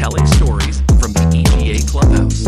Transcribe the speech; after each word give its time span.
telling 0.00 0.26
stories 0.28 0.80
from 0.98 1.12
the 1.12 1.26
EGA 1.36 1.86
Clubhouse. 1.86 2.46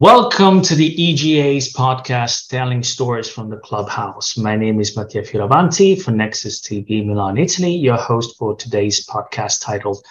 Welcome 0.00 0.62
to 0.62 0.74
the 0.74 1.00
EGA's 1.00 1.72
podcast, 1.72 2.48
Telling 2.48 2.82
Stories 2.82 3.28
from 3.30 3.50
the 3.50 3.58
Clubhouse. 3.58 4.36
My 4.36 4.56
name 4.56 4.80
is 4.80 4.96
Mattia 4.96 5.22
Fioravanti 5.22 6.02
from 6.02 6.16
Nexus 6.16 6.60
TV 6.60 7.06
Milan, 7.06 7.38
Italy, 7.38 7.70
your 7.70 7.98
host 7.98 8.36
for 8.36 8.56
today's 8.56 9.06
podcast 9.06 9.60
titled 9.62 10.04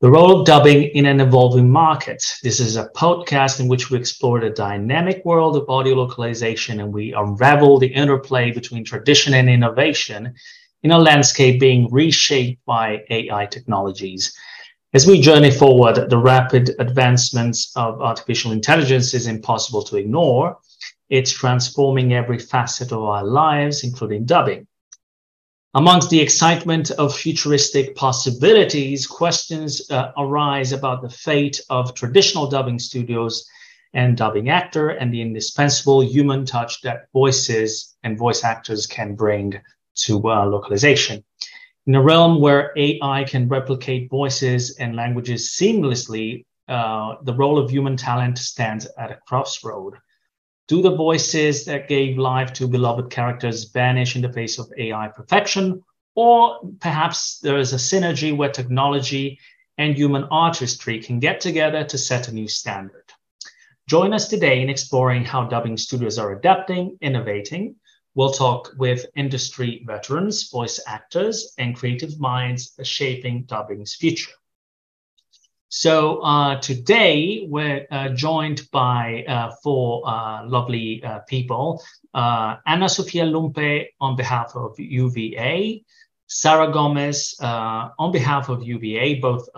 The 0.00 0.10
Role 0.10 0.40
of 0.40 0.46
Dubbing 0.46 0.84
in 0.94 1.04
an 1.04 1.20
Evolving 1.20 1.68
Market. 1.68 2.24
This 2.42 2.58
is 2.58 2.78
a 2.78 2.88
podcast 2.96 3.60
in 3.60 3.68
which 3.68 3.90
we 3.90 3.98
explore 3.98 4.40
the 4.40 4.48
dynamic 4.48 5.26
world 5.26 5.58
of 5.58 5.68
audio 5.68 5.96
localization 5.96 6.80
and 6.80 6.90
we 6.90 7.12
unravel 7.12 7.78
the 7.78 7.92
interplay 7.92 8.50
between 8.50 8.82
tradition 8.82 9.34
and 9.34 9.50
innovation 9.50 10.34
in 10.82 10.90
a 10.90 10.98
landscape 10.98 11.60
being 11.60 11.88
reshaped 11.90 12.64
by 12.64 13.04
AI 13.10 13.46
technologies. 13.46 14.34
As 14.92 15.06
we 15.06 15.20
journey 15.20 15.50
forward, 15.50 16.10
the 16.10 16.18
rapid 16.18 16.74
advancements 16.78 17.70
of 17.76 18.00
artificial 18.00 18.50
intelligence 18.50 19.14
is 19.14 19.26
impossible 19.26 19.82
to 19.82 19.96
ignore. 19.96 20.58
It's 21.08 21.30
transforming 21.30 22.12
every 22.12 22.38
facet 22.38 22.90
of 22.92 23.02
our 23.02 23.24
lives, 23.24 23.84
including 23.84 24.24
dubbing. 24.24 24.66
Amongst 25.74 26.10
the 26.10 26.20
excitement 26.20 26.90
of 26.90 27.16
futuristic 27.16 27.94
possibilities, 27.94 29.06
questions 29.06 29.88
uh, 29.90 30.10
arise 30.18 30.72
about 30.72 31.02
the 31.02 31.08
fate 31.08 31.60
of 31.70 31.94
traditional 31.94 32.48
dubbing 32.48 32.80
studios 32.80 33.48
and 33.94 34.16
dubbing 34.16 34.48
actor 34.48 34.88
and 34.88 35.14
the 35.14 35.20
indispensable 35.20 36.02
human 36.02 36.44
touch 36.44 36.80
that 36.82 37.06
voices 37.12 37.96
and 38.02 38.18
voice 38.18 38.42
actors 38.42 38.88
can 38.88 39.14
bring 39.14 39.60
to 40.04 40.16
uh, 40.28 40.46
localization. 40.46 41.24
In 41.86 41.94
a 41.94 42.02
realm 42.02 42.40
where 42.40 42.72
AI 42.76 43.24
can 43.24 43.48
replicate 43.48 44.10
voices 44.10 44.76
and 44.76 44.94
languages 44.94 45.56
seamlessly, 45.58 46.44
uh, 46.68 47.16
the 47.22 47.34
role 47.34 47.58
of 47.58 47.70
human 47.70 47.96
talent 47.96 48.38
stands 48.38 48.86
at 48.98 49.10
a 49.10 49.18
crossroad. 49.26 49.94
Do 50.68 50.82
the 50.82 50.94
voices 50.94 51.64
that 51.64 51.88
gave 51.88 52.16
life 52.16 52.52
to 52.54 52.68
beloved 52.68 53.10
characters 53.10 53.64
vanish 53.64 54.14
in 54.14 54.22
the 54.22 54.32
face 54.32 54.58
of 54.58 54.72
AI 54.76 55.08
perfection? 55.08 55.82
Or 56.14 56.60
perhaps 56.80 57.38
there 57.38 57.58
is 57.58 57.72
a 57.72 57.76
synergy 57.76 58.36
where 58.36 58.50
technology 58.50 59.40
and 59.78 59.96
human 59.96 60.24
artistry 60.30 61.02
can 61.02 61.18
get 61.18 61.40
together 61.40 61.82
to 61.84 61.98
set 61.98 62.28
a 62.28 62.32
new 62.32 62.46
standard. 62.46 63.12
Join 63.88 64.12
us 64.12 64.28
today 64.28 64.60
in 64.60 64.70
exploring 64.70 65.24
how 65.24 65.46
dubbing 65.46 65.76
studios 65.76 66.18
are 66.18 66.32
adapting, 66.32 66.98
innovating, 67.00 67.74
We'll 68.14 68.32
talk 68.32 68.72
with 68.76 69.06
industry 69.14 69.84
veterans, 69.86 70.50
voice 70.50 70.80
actors, 70.86 71.54
and 71.58 71.76
creative 71.76 72.18
minds 72.18 72.72
shaping 72.82 73.44
dubbing's 73.44 73.94
future. 73.94 74.32
So 75.72 76.18
uh, 76.22 76.60
today 76.60 77.46
we're 77.48 77.86
uh, 77.92 78.08
joined 78.08 78.68
by 78.72 79.24
uh, 79.28 79.52
four 79.62 80.02
uh, 80.04 80.44
lovely 80.44 81.00
uh, 81.04 81.20
people. 81.20 81.80
Uh, 82.12 82.56
Anna 82.66 82.88
Sophia 82.88 83.24
Lumpe 83.24 83.86
on 84.00 84.16
behalf 84.16 84.56
of 84.56 84.74
UVA, 84.80 85.84
Sara 86.26 86.66
Gómez 86.72 87.40
on 87.40 88.10
behalf 88.10 88.48
of 88.48 88.64
UVA, 88.64 89.20
both 89.20 89.48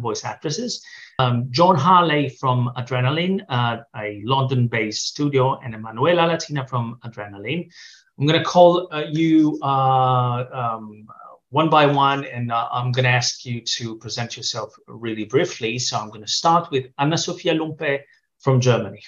voice 0.00 0.24
actresses, 0.24 0.84
um, 1.18 1.46
John 1.50 1.76
Harley 1.76 2.28
from 2.28 2.70
Adrenaline, 2.76 3.44
uh, 3.48 3.78
a 3.96 4.20
London 4.24 4.68
based 4.68 5.06
studio, 5.06 5.58
and 5.60 5.74
Emanuele 5.74 6.26
Latina 6.26 6.66
from 6.66 6.98
Adrenaline. 7.04 7.70
I'm 8.18 8.26
going 8.26 8.38
to 8.38 8.44
call 8.44 8.88
uh, 8.92 9.04
you 9.10 9.58
uh, 9.62 10.44
um, 10.52 11.06
one 11.50 11.70
by 11.70 11.86
one, 11.86 12.24
and 12.24 12.52
uh, 12.52 12.68
I'm 12.70 12.92
going 12.92 13.04
to 13.04 13.10
ask 13.10 13.44
you 13.44 13.60
to 13.60 13.96
present 13.98 14.36
yourself 14.36 14.74
really 14.86 15.24
briefly. 15.24 15.78
So 15.78 15.98
I'm 15.98 16.08
going 16.08 16.22
to 16.22 16.28
start 16.28 16.70
with 16.70 16.86
Anna 16.98 17.18
Sophia 17.18 17.54
Lumpe 17.54 18.00
from 18.38 18.60
Germany. 18.60 19.02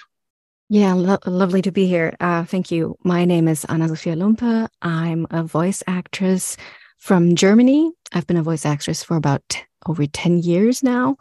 Yeah, 0.71 0.93
lo- 0.95 1.19
lovely 1.27 1.63
to 1.63 1.73
be 1.73 1.87
here. 1.87 2.15
Uh, 2.21 2.45
thank 2.45 2.71
you. 2.71 2.97
My 3.03 3.25
name 3.25 3.49
is 3.49 3.65
Anna 3.67 3.89
Sophia 3.89 4.15
Lumpe. 4.15 4.69
I'm 4.83 5.27
a 5.31 5.43
voice 5.43 5.83
actress 5.87 6.57
from 6.99 7.35
Germany. 7.35 7.91
I've 8.13 8.27
been 8.27 8.37
a 8.37 8.43
voice 8.43 8.67
actress 8.67 9.03
for 9.03 9.17
about 9.17 9.65
over 9.87 10.07
10 10.07 10.41
years 10.41 10.83
now. 10.83 11.17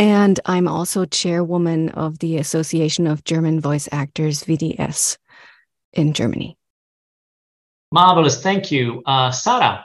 And 0.00 0.40
I'm 0.46 0.66
also 0.66 1.04
chairwoman 1.04 1.90
of 1.90 2.20
the 2.20 2.38
Association 2.38 3.06
of 3.06 3.22
German 3.22 3.60
Voice 3.60 3.86
Actors, 3.92 4.42
VDS, 4.44 5.18
in 5.92 6.14
Germany. 6.14 6.56
Marvelous. 7.92 8.40
Thank 8.40 8.72
you. 8.72 9.02
Uh, 9.04 9.30
Sara, 9.30 9.84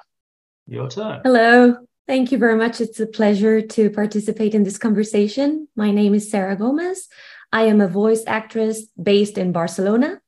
your 0.68 0.90
turn. 0.90 1.20
Hello. 1.26 1.76
Thank 2.08 2.32
you 2.32 2.38
very 2.38 2.56
much. 2.56 2.80
It's 2.80 3.02
a 3.02 3.06
pleasure 3.06 3.60
to 3.60 3.90
participate 3.90 4.56
in 4.56 4.64
this 4.64 4.78
conversation. 4.78 5.68
My 5.76 5.92
name 5.92 6.14
is 6.14 6.32
Sara 6.32 6.56
Gómez. 6.56 7.10
I 7.52 7.64
am 7.64 7.82
a 7.82 7.88
voice 7.90 8.24
actress 8.26 8.84
based 8.96 9.38
in 9.38 9.52
Barcelona, 9.52 10.22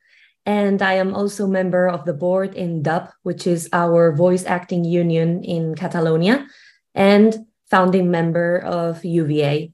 and 0.46 0.82
I 0.82 0.96
am 0.96 1.16
also 1.16 1.48
member 1.48 1.88
of 1.88 2.04
the 2.04 2.14
board 2.14 2.56
in 2.56 2.84
DUB, 2.84 3.10
which 3.24 3.48
is 3.48 3.70
our 3.72 4.12
voice 4.12 4.44
acting 4.46 4.84
union 4.84 5.46
in 5.46 5.76
Catalonia, 5.76 6.46
and 6.94 7.48
founding 7.70 8.12
member 8.12 8.60
of 8.60 9.06
UVA, 9.06 9.72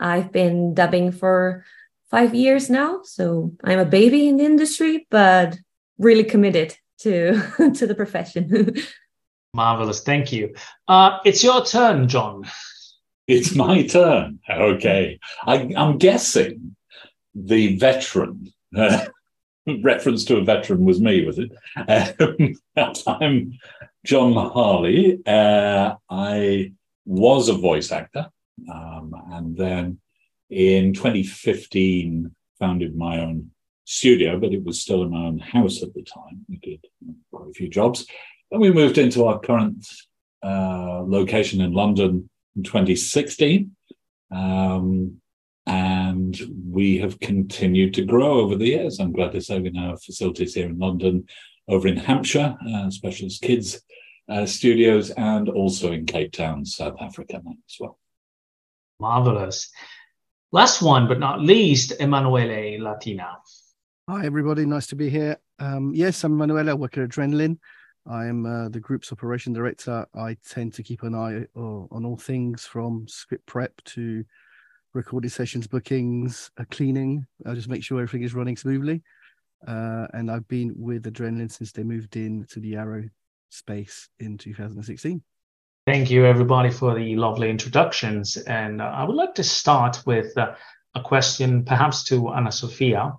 I've 0.00 0.32
been 0.32 0.74
dubbing 0.74 1.12
for 1.12 1.64
five 2.10 2.34
years 2.34 2.70
now. 2.70 3.00
So 3.04 3.52
I'm 3.64 3.78
a 3.78 3.84
baby 3.84 4.28
in 4.28 4.36
the 4.36 4.44
industry, 4.44 5.06
but 5.10 5.56
really 5.98 6.24
committed 6.24 6.76
to, 7.00 7.40
to 7.74 7.86
the 7.86 7.94
profession. 7.94 8.74
Marvelous. 9.54 10.00
Thank 10.00 10.32
you. 10.32 10.54
Uh, 10.86 11.18
it's 11.24 11.42
your 11.42 11.64
turn, 11.64 12.08
John. 12.08 12.44
It's 13.26 13.54
my 13.54 13.86
turn. 13.86 14.38
Okay. 14.48 15.18
I, 15.46 15.72
am 15.76 15.98
guessing 15.98 16.76
the 17.34 17.76
veteran. 17.76 18.52
Uh, 18.76 19.06
reference 19.82 20.24
to 20.26 20.36
a 20.36 20.44
veteran 20.44 20.84
was 20.84 21.00
me, 21.00 21.24
was 21.24 21.38
it? 21.38 21.50
Um, 21.76 22.54
I'm 23.06 23.58
John 24.04 24.32
Harley. 24.34 25.20
Uh, 25.26 25.94
I 26.08 26.72
was 27.04 27.48
a 27.48 27.54
voice 27.54 27.90
actor. 27.90 28.30
Um, 28.72 29.14
and 29.32 29.56
then 29.56 29.98
in 30.50 30.92
2015, 30.92 32.34
founded 32.58 32.96
my 32.96 33.20
own 33.20 33.50
studio, 33.84 34.38
but 34.38 34.52
it 34.52 34.64
was 34.64 34.80
still 34.80 35.02
in 35.02 35.10
my 35.10 35.26
own 35.26 35.38
house 35.38 35.82
at 35.82 35.94
the 35.94 36.02
time. 36.02 36.44
We 36.48 36.56
did 36.56 36.84
quite 37.32 37.48
a 37.48 37.52
few 37.52 37.68
jobs. 37.68 38.06
Then 38.50 38.60
we 38.60 38.72
moved 38.72 38.98
into 38.98 39.24
our 39.24 39.38
current 39.38 39.86
uh, 40.42 41.02
location 41.06 41.60
in 41.60 41.72
London 41.72 42.28
in 42.56 42.62
2016. 42.62 43.76
Um, 44.30 45.20
and 45.66 46.38
we 46.70 46.98
have 46.98 47.18
continued 47.18 47.94
to 47.94 48.04
grow 48.04 48.40
over 48.40 48.54
the 48.56 48.66
years. 48.66 49.00
I'm 49.00 49.12
glad 49.12 49.32
to 49.32 49.40
say 49.40 49.58
we 49.58 49.70
now 49.70 49.90
have 49.90 50.02
facilities 50.02 50.54
here 50.54 50.66
in 50.66 50.78
London, 50.78 51.26
over 51.68 51.88
in 51.88 51.96
Hampshire, 51.96 52.56
uh, 52.72 52.90
Specialist 52.90 53.42
Kids 53.42 53.80
uh, 54.28 54.46
Studios, 54.46 55.10
and 55.10 55.48
also 55.48 55.92
in 55.92 56.06
Cape 56.06 56.32
Town, 56.32 56.64
South 56.64 56.96
Africa 57.00 57.42
as 57.44 57.76
well. 57.80 57.98
Marvelous. 59.00 59.70
Last 60.52 60.80
one, 60.80 61.08
but 61.08 61.18
not 61.18 61.40
least, 61.40 61.92
Emanuele 62.00 62.80
Latina. 62.82 63.38
Hi, 64.08 64.24
everybody. 64.24 64.64
Nice 64.64 64.86
to 64.88 64.96
be 64.96 65.10
here. 65.10 65.36
Um, 65.58 65.92
yes, 65.94 66.22
I'm 66.24 66.32
Emanuele. 66.32 66.70
I 66.70 66.74
work 66.74 66.96
at 66.96 67.08
Adrenaline. 67.08 67.58
I'm 68.08 68.46
uh, 68.46 68.68
the 68.68 68.80
group's 68.80 69.12
operation 69.12 69.52
director. 69.52 70.06
I 70.14 70.36
tend 70.48 70.72
to 70.74 70.82
keep 70.82 71.02
an 71.02 71.14
eye 71.14 71.44
uh, 71.56 71.86
on 71.90 72.04
all 72.04 72.16
things 72.16 72.64
from 72.64 73.06
script 73.08 73.46
prep 73.46 73.72
to 73.86 74.24
recording 74.94 75.28
sessions, 75.28 75.66
bookings, 75.66 76.50
uh, 76.58 76.64
cleaning. 76.70 77.26
I 77.44 77.54
just 77.54 77.68
make 77.68 77.82
sure 77.82 78.00
everything 78.00 78.22
is 78.22 78.34
running 78.34 78.56
smoothly. 78.56 79.02
Uh, 79.66 80.06
and 80.14 80.30
I've 80.30 80.46
been 80.46 80.72
with 80.76 81.04
Adrenaline 81.04 81.50
since 81.50 81.72
they 81.72 81.82
moved 81.82 82.16
in 82.16 82.46
to 82.50 82.60
the 82.60 82.76
Arrow 82.76 83.08
space 83.50 84.08
in 84.20 84.38
2016. 84.38 85.20
Thank 85.86 86.10
you, 86.10 86.26
everybody, 86.26 86.70
for 86.70 86.96
the 86.96 87.14
lovely 87.14 87.48
introductions. 87.48 88.36
And 88.36 88.82
uh, 88.82 88.86
I 88.86 89.04
would 89.04 89.14
like 89.14 89.36
to 89.36 89.44
start 89.44 90.02
with 90.04 90.36
uh, 90.36 90.56
a 90.96 91.00
question, 91.00 91.64
perhaps 91.64 92.02
to 92.04 92.30
Anna 92.30 92.50
Sophia. 92.50 93.12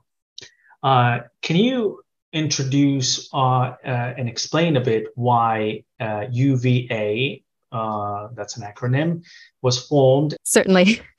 Uh, 0.83 1.19
can 1.41 1.55
you 1.55 2.01
introduce 2.33 3.33
uh, 3.33 3.37
uh, 3.37 3.75
and 4.17 4.27
explain 4.27 4.75
a 4.75 4.81
bit 4.81 5.07
why 5.15 5.85
UVA, 6.29 7.41
uh, 7.71 8.27
that's 8.35 8.57
an 8.57 8.63
acronym, 8.63 9.23
was 9.61 9.81
formed? 9.87 10.35
Certainly. 10.43 11.01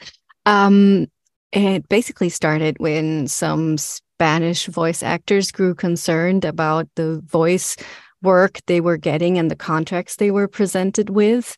Um, 0.47 1.09
it 1.53 1.87
basically 1.91 2.31
started 2.31 2.79
when 2.79 3.29
some 3.29 3.77
Spanish 3.77 4.65
voice 4.65 5.03
actors 5.03 5.53
grew 5.53 5.75
concerned 5.75 6.47
about 6.47 6.89
the 6.95 7.21
voice 7.27 7.77
work 8.23 8.61
they 8.67 8.81
were 8.81 8.97
getting 8.97 9.39
and 9.39 9.51
the 9.51 9.57
contracts 9.57 10.17
they 10.17 10.31
were 10.31 10.49
presented 10.49 11.11
with. 11.11 11.57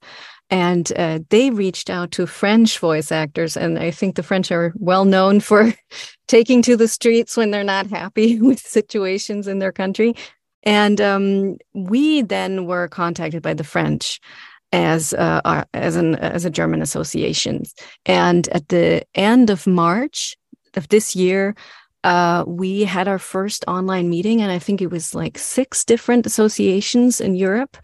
And 0.51 0.93
uh, 0.97 1.21
they 1.31 1.51
reached 1.51 1.91
out 1.91 2.11
to 2.13 2.27
French 2.27 2.79
voice 2.81 3.13
actors. 3.13 3.57
And 3.57 3.79
I 3.79 3.93
think 3.93 4.17
the 4.17 4.23
French 4.23 4.51
are 4.51 4.73
well 4.77 5.05
known 5.05 5.41
for 5.41 5.73
taking 6.29 6.61
to 6.63 6.77
the 6.77 6.89
streets 6.89 7.37
when 7.37 7.51
they're 7.51 7.63
not 7.63 7.87
happy 7.87 8.41
with 8.41 8.59
situations 8.59 9.47
in 9.47 9.61
their 9.61 9.73
country. 9.73 10.15
And 10.63 11.01
um, 11.01 11.57
we 11.73 12.23
then 12.23 12.67
were 12.67 12.89
contacted 12.89 13.43
by 13.43 13.55
the 13.55 13.65
French 13.65 14.21
as 14.73 15.15
uh, 15.15 15.41
our, 15.45 15.67
as 15.75 15.97
an 15.97 16.17
as 16.17 16.45
a 16.45 16.51
German 16.51 16.83
association. 16.83 17.63
And 18.07 18.49
at 18.49 18.69
the 18.69 19.05
end 19.15 19.51
of 19.51 19.67
March 19.67 20.37
of 20.77 20.89
this 20.89 21.17
year, 21.17 21.55
uh, 22.05 22.45
we 22.47 22.85
had 22.85 23.09
our 23.09 23.19
first 23.19 23.65
online 23.69 24.09
meeting, 24.09 24.41
and 24.41 24.51
I 24.51 24.59
think 24.59 24.81
it 24.81 24.91
was 24.91 25.15
like 25.15 25.39
six 25.39 25.85
different 25.85 26.27
associations 26.27 27.21
in 27.21 27.35
Europe. 27.35 27.77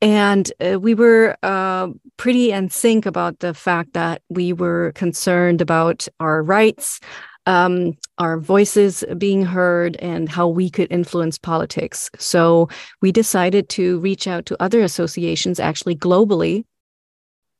And 0.00 0.52
uh, 0.60 0.80
we 0.80 0.94
were 0.94 1.36
uh, 1.42 1.88
pretty 2.16 2.50
in 2.50 2.70
sync 2.70 3.06
about 3.06 3.38
the 3.38 3.54
fact 3.54 3.92
that 3.92 4.22
we 4.28 4.52
were 4.52 4.92
concerned 4.94 5.60
about 5.60 6.08
our 6.18 6.42
rights, 6.42 6.98
um, 7.46 7.96
our 8.18 8.40
voices 8.40 9.04
being 9.16 9.44
heard, 9.44 9.96
and 9.96 10.28
how 10.28 10.48
we 10.48 10.70
could 10.70 10.90
influence 10.90 11.38
politics. 11.38 12.10
So 12.18 12.68
we 13.00 13.12
decided 13.12 13.68
to 13.70 14.00
reach 14.00 14.26
out 14.26 14.44
to 14.46 14.60
other 14.60 14.80
associations, 14.80 15.60
actually 15.60 15.94
globally, 15.94 16.64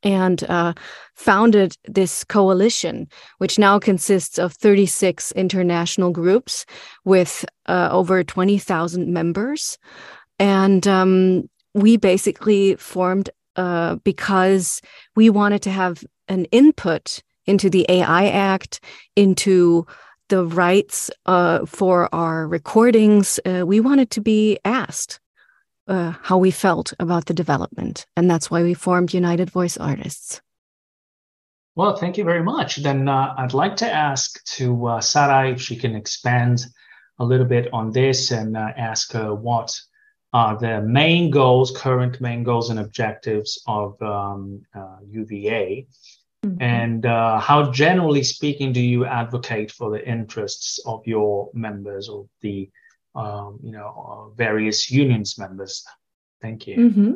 and 0.03 0.45
uh, 0.45 0.73
founded 1.15 1.77
this 1.85 2.25
coalition, 2.25 3.09
which 3.39 3.59
now 3.59 3.79
consists 3.79 4.39
of 4.39 4.53
36 4.55 5.33
international 5.33 6.11
groups 6.11 6.67
with 7.05 7.45
uh, 7.67 7.89
over 7.91 8.25
20,000 8.25 9.13
members. 9.13 9.79
And 10.39 10.87
um, 10.87 11.49
we 11.75 11.97
basically 11.97 12.77
formed 12.77 13.31
uh, 13.57 13.97
because 13.97 14.81
we 15.15 15.31
wanted 15.31 15.63
to 15.63 15.71
have 15.71 16.05
an 16.29 16.47
input 16.47 17.23
into 17.47 17.69
the 17.69 17.85
AI 17.89 18.29
Act, 18.29 18.81
into 19.17 19.87
the 20.29 20.45
rights 20.47 21.11
uh, 21.27 21.67
for 21.67 22.13
our 22.15 22.47
recordings. 22.47 23.39
Uh, 23.45 23.67
we 23.67 23.81
wanted 23.81 24.11
to 24.11 24.21
be 24.21 24.59
asked 24.65 25.21
uh, 25.89 26.13
how 26.23 26.39
we 26.39 26.51
felt 26.51 26.93
about 26.99 27.27
the 27.27 27.35
development. 27.35 28.07
And 28.17 28.31
that's 28.31 28.51
why 28.51 28.63
we 28.63 28.75
formed 28.75 29.15
United 29.15 29.51
Voice 29.51 29.77
Artists. 29.77 30.41
Well, 31.75 31.97
thank 31.97 32.19
you 32.19 32.25
very 32.25 32.43
much. 32.43 32.77
Then 32.77 33.09
uh, 33.09 33.35
I'd 33.39 33.55
like 33.55 33.77
to 33.77 33.91
ask 33.91 34.45
to 34.57 34.87
uh, 34.87 35.01
Sara 35.01 35.51
if 35.51 35.61
she 35.61 35.77
can 35.77 35.95
expand 35.95 36.67
a 37.19 37.25
little 37.25 37.47
bit 37.47 37.73
on 37.73 37.93
this 37.93 38.31
and 38.31 38.57
uh, 38.57 38.69
ask 38.77 39.13
her 39.13 39.35
what 39.35 39.75
are 40.35 40.59
the 40.59 40.83
main 40.83 41.31
goals, 41.31 41.71
current 41.71 42.21
main 42.21 42.43
goals 42.43 42.71
and 42.71 42.79
objectives 42.79 43.63
of 43.67 44.01
um, 44.03 44.63
UVA. 45.09 45.87
Uh, 46.45 46.47
mm-hmm. 46.47 46.63
And 46.63 47.07
uh, 47.07 47.39
how, 47.39 47.71
generally 47.71 48.23
speaking, 48.23 48.73
do 48.73 48.81
you 48.81 49.05
advocate 49.07 49.71
for 49.71 49.91
the 49.91 50.07
interests 50.07 50.81
of 50.87 51.07
your 51.07 51.51
members 51.55 52.09
or 52.09 52.27
the 52.41 52.71
um, 53.15 53.59
you 53.63 53.73
know, 53.73 53.89
uh, 54.09 54.35
various 54.35 54.91
unions 54.91 55.39
members. 55.39 55.85
Thank 56.41 56.67
you. 56.67 56.77
Mm-hmm. 56.77 57.13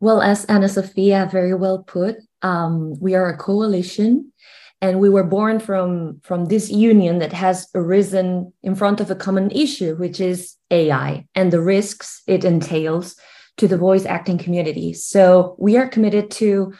Well, 0.00 0.20
as 0.20 0.44
Anna 0.46 0.68
Sophia 0.68 1.28
very 1.30 1.54
well 1.54 1.82
put, 1.82 2.16
um, 2.42 2.98
we 3.00 3.14
are 3.14 3.28
a 3.28 3.36
coalition, 3.36 4.32
and 4.80 5.00
we 5.00 5.08
were 5.08 5.24
born 5.24 5.60
from 5.60 6.20
from 6.22 6.46
this 6.46 6.70
union 6.70 7.18
that 7.20 7.32
has 7.32 7.68
arisen 7.74 8.52
in 8.62 8.74
front 8.74 9.00
of 9.00 9.10
a 9.10 9.14
common 9.14 9.50
issue, 9.50 9.96
which 9.96 10.20
is 10.20 10.56
AI 10.70 11.26
and 11.34 11.52
the 11.52 11.62
risks 11.62 12.22
it 12.26 12.44
entails 12.44 13.16
to 13.56 13.68
the 13.68 13.78
voice 13.78 14.04
acting 14.04 14.36
community. 14.36 14.92
So 14.92 15.56
we 15.58 15.76
are 15.76 15.88
committed 15.88 16.30
to 16.32 16.74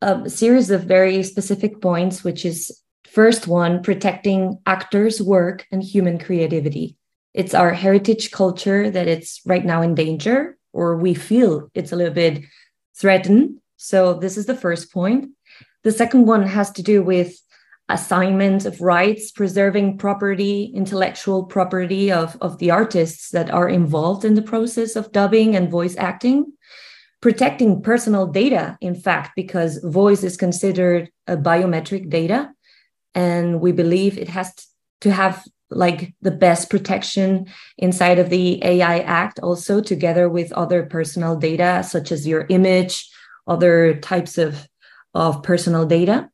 a 0.00 0.28
series 0.28 0.70
of 0.70 0.84
very 0.84 1.22
specific 1.22 1.80
points, 1.80 2.24
which 2.24 2.44
is 2.44 2.82
first 3.06 3.46
one 3.46 3.82
protecting 3.82 4.58
actors' 4.66 5.22
work 5.22 5.66
and 5.70 5.82
human 5.82 6.18
creativity 6.18 6.96
it's 7.36 7.54
our 7.54 7.72
heritage 7.72 8.30
culture 8.30 8.90
that 8.90 9.06
it's 9.06 9.42
right 9.44 9.64
now 9.64 9.82
in 9.82 9.94
danger 9.94 10.56
or 10.72 10.96
we 10.96 11.12
feel 11.12 11.70
it's 11.74 11.92
a 11.92 11.96
little 11.96 12.14
bit 12.14 12.42
threatened. 12.98 13.58
So 13.76 14.14
this 14.14 14.38
is 14.38 14.46
the 14.46 14.56
first 14.56 14.90
point. 14.90 15.28
The 15.84 15.92
second 15.92 16.26
one 16.26 16.44
has 16.44 16.70
to 16.72 16.82
do 16.82 17.02
with 17.02 17.38
assignment 17.90 18.64
of 18.64 18.80
rights 18.80 19.30
preserving 19.30 19.98
property 19.98 20.72
intellectual 20.74 21.44
property 21.44 22.10
of, 22.10 22.36
of 22.40 22.58
the 22.58 22.70
artists 22.70 23.30
that 23.30 23.50
are 23.50 23.68
involved 23.68 24.24
in 24.24 24.34
the 24.34 24.42
process 24.42 24.96
of 24.96 25.12
dubbing 25.12 25.54
and 25.54 25.70
voice 25.70 25.94
acting. 25.98 26.52
Protecting 27.20 27.82
personal 27.82 28.26
data 28.26 28.78
in 28.80 28.94
fact 28.94 29.32
because 29.36 29.78
voice 29.84 30.22
is 30.22 30.38
considered 30.38 31.10
a 31.26 31.36
biometric 31.36 32.08
data. 32.08 32.50
And 33.14 33.60
we 33.60 33.72
believe 33.72 34.16
it 34.16 34.28
has 34.28 34.54
to 35.02 35.10
have 35.10 35.44
like 35.70 36.14
the 36.22 36.30
best 36.30 36.70
protection 36.70 37.46
inside 37.78 38.18
of 38.18 38.30
the 38.30 38.62
AI 38.64 39.00
Act, 39.00 39.40
also 39.40 39.80
together 39.80 40.28
with 40.28 40.52
other 40.52 40.84
personal 40.84 41.36
data, 41.36 41.82
such 41.82 42.12
as 42.12 42.26
your 42.26 42.46
image, 42.48 43.10
other 43.46 43.94
types 43.94 44.38
of, 44.38 44.68
of 45.14 45.42
personal 45.42 45.86
data. 45.86 46.30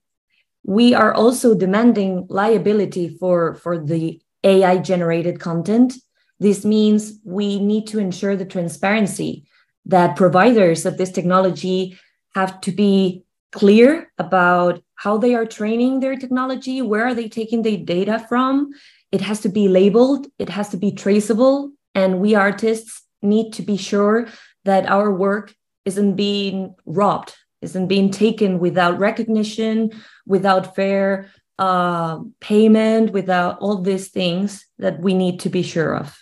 We 0.65 0.95
are 0.95 1.15
also 1.15 1.55
demanding 1.55 2.27
liability 2.29 3.17
for, 3.19 3.55
for 3.55 3.79
the 3.79 4.21
AI 4.45 4.79
generated 4.79 5.41
content. 5.41 5.95
This 6.39 6.65
means 6.65 7.19
we 7.25 7.59
need 7.59 7.87
to 7.89 7.99
ensure 7.99 8.37
the 8.37 8.45
transparency 8.45 9.47
that 9.87 10.17
providers 10.17 10.87
of 10.87 10.99
this 10.99 11.11
technology 11.11 11.99
have 12.35 12.61
to 12.63 12.73
be 12.73 13.25
clear 13.51 14.11
about 14.19 14.83
how 14.95 15.19
they 15.19 15.35
are 15.35 15.45
training 15.45 16.01
their 16.01 16.17
technology, 16.17 16.81
where 16.81 17.07
are 17.07 17.15
they 17.15 17.29
taking 17.29 17.63
the 17.63 17.77
data 17.77 18.25
from, 18.29 18.71
it 19.13 19.21
has 19.21 19.41
to 19.41 19.49
be 19.49 19.69
labeled, 19.69 20.27
it 20.39 20.49
has 20.49 20.71
to 20.71 20.77
be 20.77 20.91
traceable, 20.91 21.71
and 21.95 22.19
we 22.19 22.35
artists 22.35 23.03
need 23.21 23.53
to 23.53 23.63
be 23.63 23.77
sure 23.77 24.27
that 24.65 24.89
our 24.89 25.13
work 25.13 25.55
isn't 25.85 26.15
being 26.15 26.75
robbed, 26.87 27.37
isn't 27.61 27.89
being 27.89 28.11
taken 28.11 28.59
without 28.59 28.99
recognition, 28.99 29.91
without 30.27 30.75
fair 30.75 31.31
uh, 31.59 32.19
payment, 32.41 33.13
without 33.13 33.59
all 33.59 33.77
these 33.77 34.09
things 34.09 34.67
that 34.79 34.99
we 35.01 35.15
need 35.15 35.41
to 35.41 35.49
be 35.49 35.63
sure 35.63 35.95
of. 35.95 36.19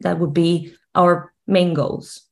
That 0.00 0.18
would 0.18 0.32
be 0.32 0.74
our 0.94 1.32
main 1.46 1.74
goals. 1.74 2.27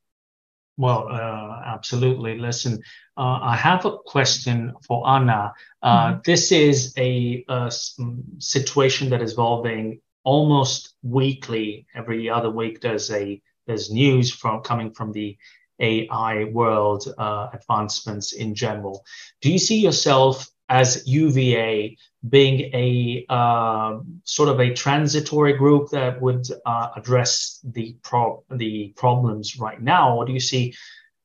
Well, 0.77 1.09
uh, 1.11 1.63
absolutely. 1.65 2.39
Listen, 2.39 2.83
uh, 3.17 3.39
I 3.43 3.57
have 3.57 3.87
a 3.87 3.97
question 3.97 4.75
for 4.87 5.09
Anna. 5.09 5.55
Uh, 5.83 6.09
mm-hmm. 6.09 6.21
This 6.25 6.53
is 6.53 6.93
a, 6.99 7.45
a, 7.49 7.73
situation 8.39 9.09
that 9.11 9.23
is 9.23 9.33
evolving 9.33 10.01
almost 10.25 10.95
weekly. 11.03 11.87
Every 11.95 12.29
other 12.29 12.51
week, 12.51 12.81
there's 12.81 13.11
a 13.11 13.41
there's 13.67 13.91
news 13.91 14.31
from 14.31 14.61
coming 14.63 14.93
from 14.93 15.13
the 15.13 15.37
AI 15.81 16.45
world, 16.45 17.13
uh, 17.19 17.49
advancements 17.53 18.33
in 18.33 18.55
general. 18.55 19.05
Do 19.41 19.51
you 19.51 19.59
see 19.59 19.81
yourself 19.81 20.49
as 20.69 21.07
UVA 21.07 21.97
being 22.29 22.71
a 22.75 23.27
uh, 23.29 23.99
sort 24.25 24.49
of 24.49 24.61
a 24.61 24.73
transitory 24.73 25.53
group 25.53 25.91
that 25.91 26.21
would 26.21 26.47
uh, 26.65 26.89
address 26.97 27.61
the 27.65 27.97
the 28.51 28.93
problems 28.97 29.59
right 29.59 29.81
now, 29.81 30.17
or 30.17 30.25
do 30.25 30.33
you 30.33 30.41
see 30.41 30.75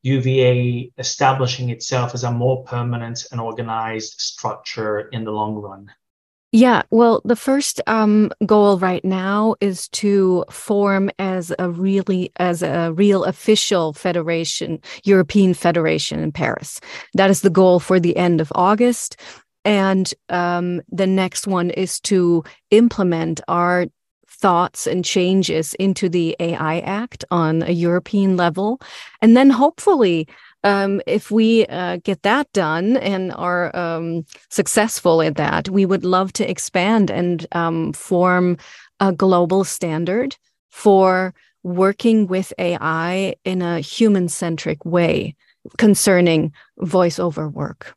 UVA 0.02 0.92
establishing 0.98 1.70
itself 1.70 2.14
as 2.14 2.24
a 2.24 2.30
more 2.30 2.64
permanent 2.64 3.26
and 3.30 3.40
organized 3.40 4.20
structure 4.20 5.08
in 5.08 5.24
the 5.24 5.30
long 5.30 5.54
run? 5.54 5.90
Yeah, 6.54 6.82
well, 6.90 7.22
the 7.24 7.34
first 7.34 7.80
um, 7.86 8.30
goal 8.44 8.78
right 8.78 9.02
now 9.02 9.54
is 9.62 9.88
to 9.88 10.44
form 10.50 11.10
as 11.18 11.50
a 11.58 11.70
really 11.70 12.30
as 12.36 12.62
a 12.62 12.92
real 12.92 13.24
official 13.24 13.94
federation, 13.94 14.78
European 15.04 15.54
federation 15.54 16.20
in 16.20 16.30
Paris. 16.30 16.78
That 17.14 17.30
is 17.30 17.40
the 17.40 17.48
goal 17.48 17.80
for 17.80 17.98
the 17.98 18.14
end 18.18 18.42
of 18.42 18.52
August, 18.54 19.16
and 19.64 20.12
um, 20.28 20.82
the 20.90 21.06
next 21.06 21.46
one 21.46 21.70
is 21.70 22.00
to 22.00 22.44
implement 22.70 23.40
our 23.48 23.86
thoughts 24.28 24.86
and 24.86 25.04
changes 25.04 25.74
into 25.74 26.08
the 26.08 26.34
AI 26.40 26.80
Act 26.80 27.24
on 27.30 27.62
a 27.62 27.70
European 27.70 28.36
level, 28.36 28.80
and 29.20 29.36
then 29.36 29.50
hopefully 29.50 30.26
um, 30.64 31.00
if 31.06 31.30
we 31.30 31.66
uh, 31.66 31.98
get 32.04 32.22
that 32.22 32.52
done 32.52 32.96
and 32.98 33.32
are 33.32 33.74
um, 33.76 34.24
successful 34.48 35.20
at 35.22 35.36
that, 35.36 35.68
we 35.68 35.84
would 35.84 36.04
love 36.04 36.32
to 36.34 36.48
expand 36.48 37.10
and 37.10 37.46
um, 37.52 37.92
form 37.92 38.56
a 39.00 39.12
global 39.12 39.64
standard 39.64 40.36
for 40.70 41.34
working 41.62 42.26
with 42.26 42.52
AI 42.58 43.34
in 43.44 43.62
a 43.62 43.80
human 43.80 44.28
centric 44.28 44.84
way 44.84 45.34
concerning 45.78 46.52
voiceover 46.80 47.50
work. 47.50 47.94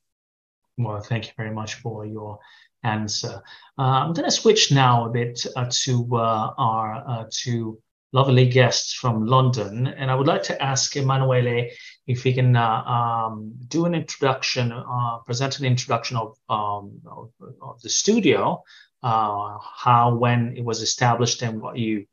Well, 0.77 0.99
thank 1.01 1.27
you 1.27 1.33
very 1.37 1.51
much 1.51 1.75
for 1.75 2.05
your 2.05 2.39
answer. 2.83 3.41
Uh, 3.77 3.81
I'm 3.81 4.13
going 4.13 4.29
to 4.29 4.31
switch 4.31 4.71
now 4.71 5.05
a 5.05 5.09
bit 5.09 5.45
uh, 5.55 5.69
to 5.83 6.07
uh, 6.15 6.53
our 6.57 7.03
uh, 7.07 7.25
to 7.43 7.81
lovely 8.11 8.47
guests 8.47 8.93
from 8.93 9.25
London. 9.25 9.87
And 9.87 10.09
I 10.11 10.15
would 10.15 10.27
like 10.27 10.43
to 10.43 10.61
ask 10.61 10.95
Emanuele 10.95 11.69
if 12.07 12.23
he 12.23 12.33
can 12.33 12.55
uh, 12.55 12.83
um, 12.83 13.53
do 13.67 13.85
an 13.85 13.95
introduction, 13.95 14.71
uh, 14.71 15.17
present 15.25 15.59
an 15.59 15.65
introduction 15.65 16.15
of, 16.15 16.37
um, 16.47 17.01
of, 17.05 17.31
of, 17.61 17.81
the 17.81 17.89
studio, 17.89 18.63
how, 19.03 20.15
when 20.17 20.55
it 20.55 20.63
was 20.63 20.81
established, 20.81 21.41
and 21.41 21.61
what 21.61 21.77
you 21.77 22.05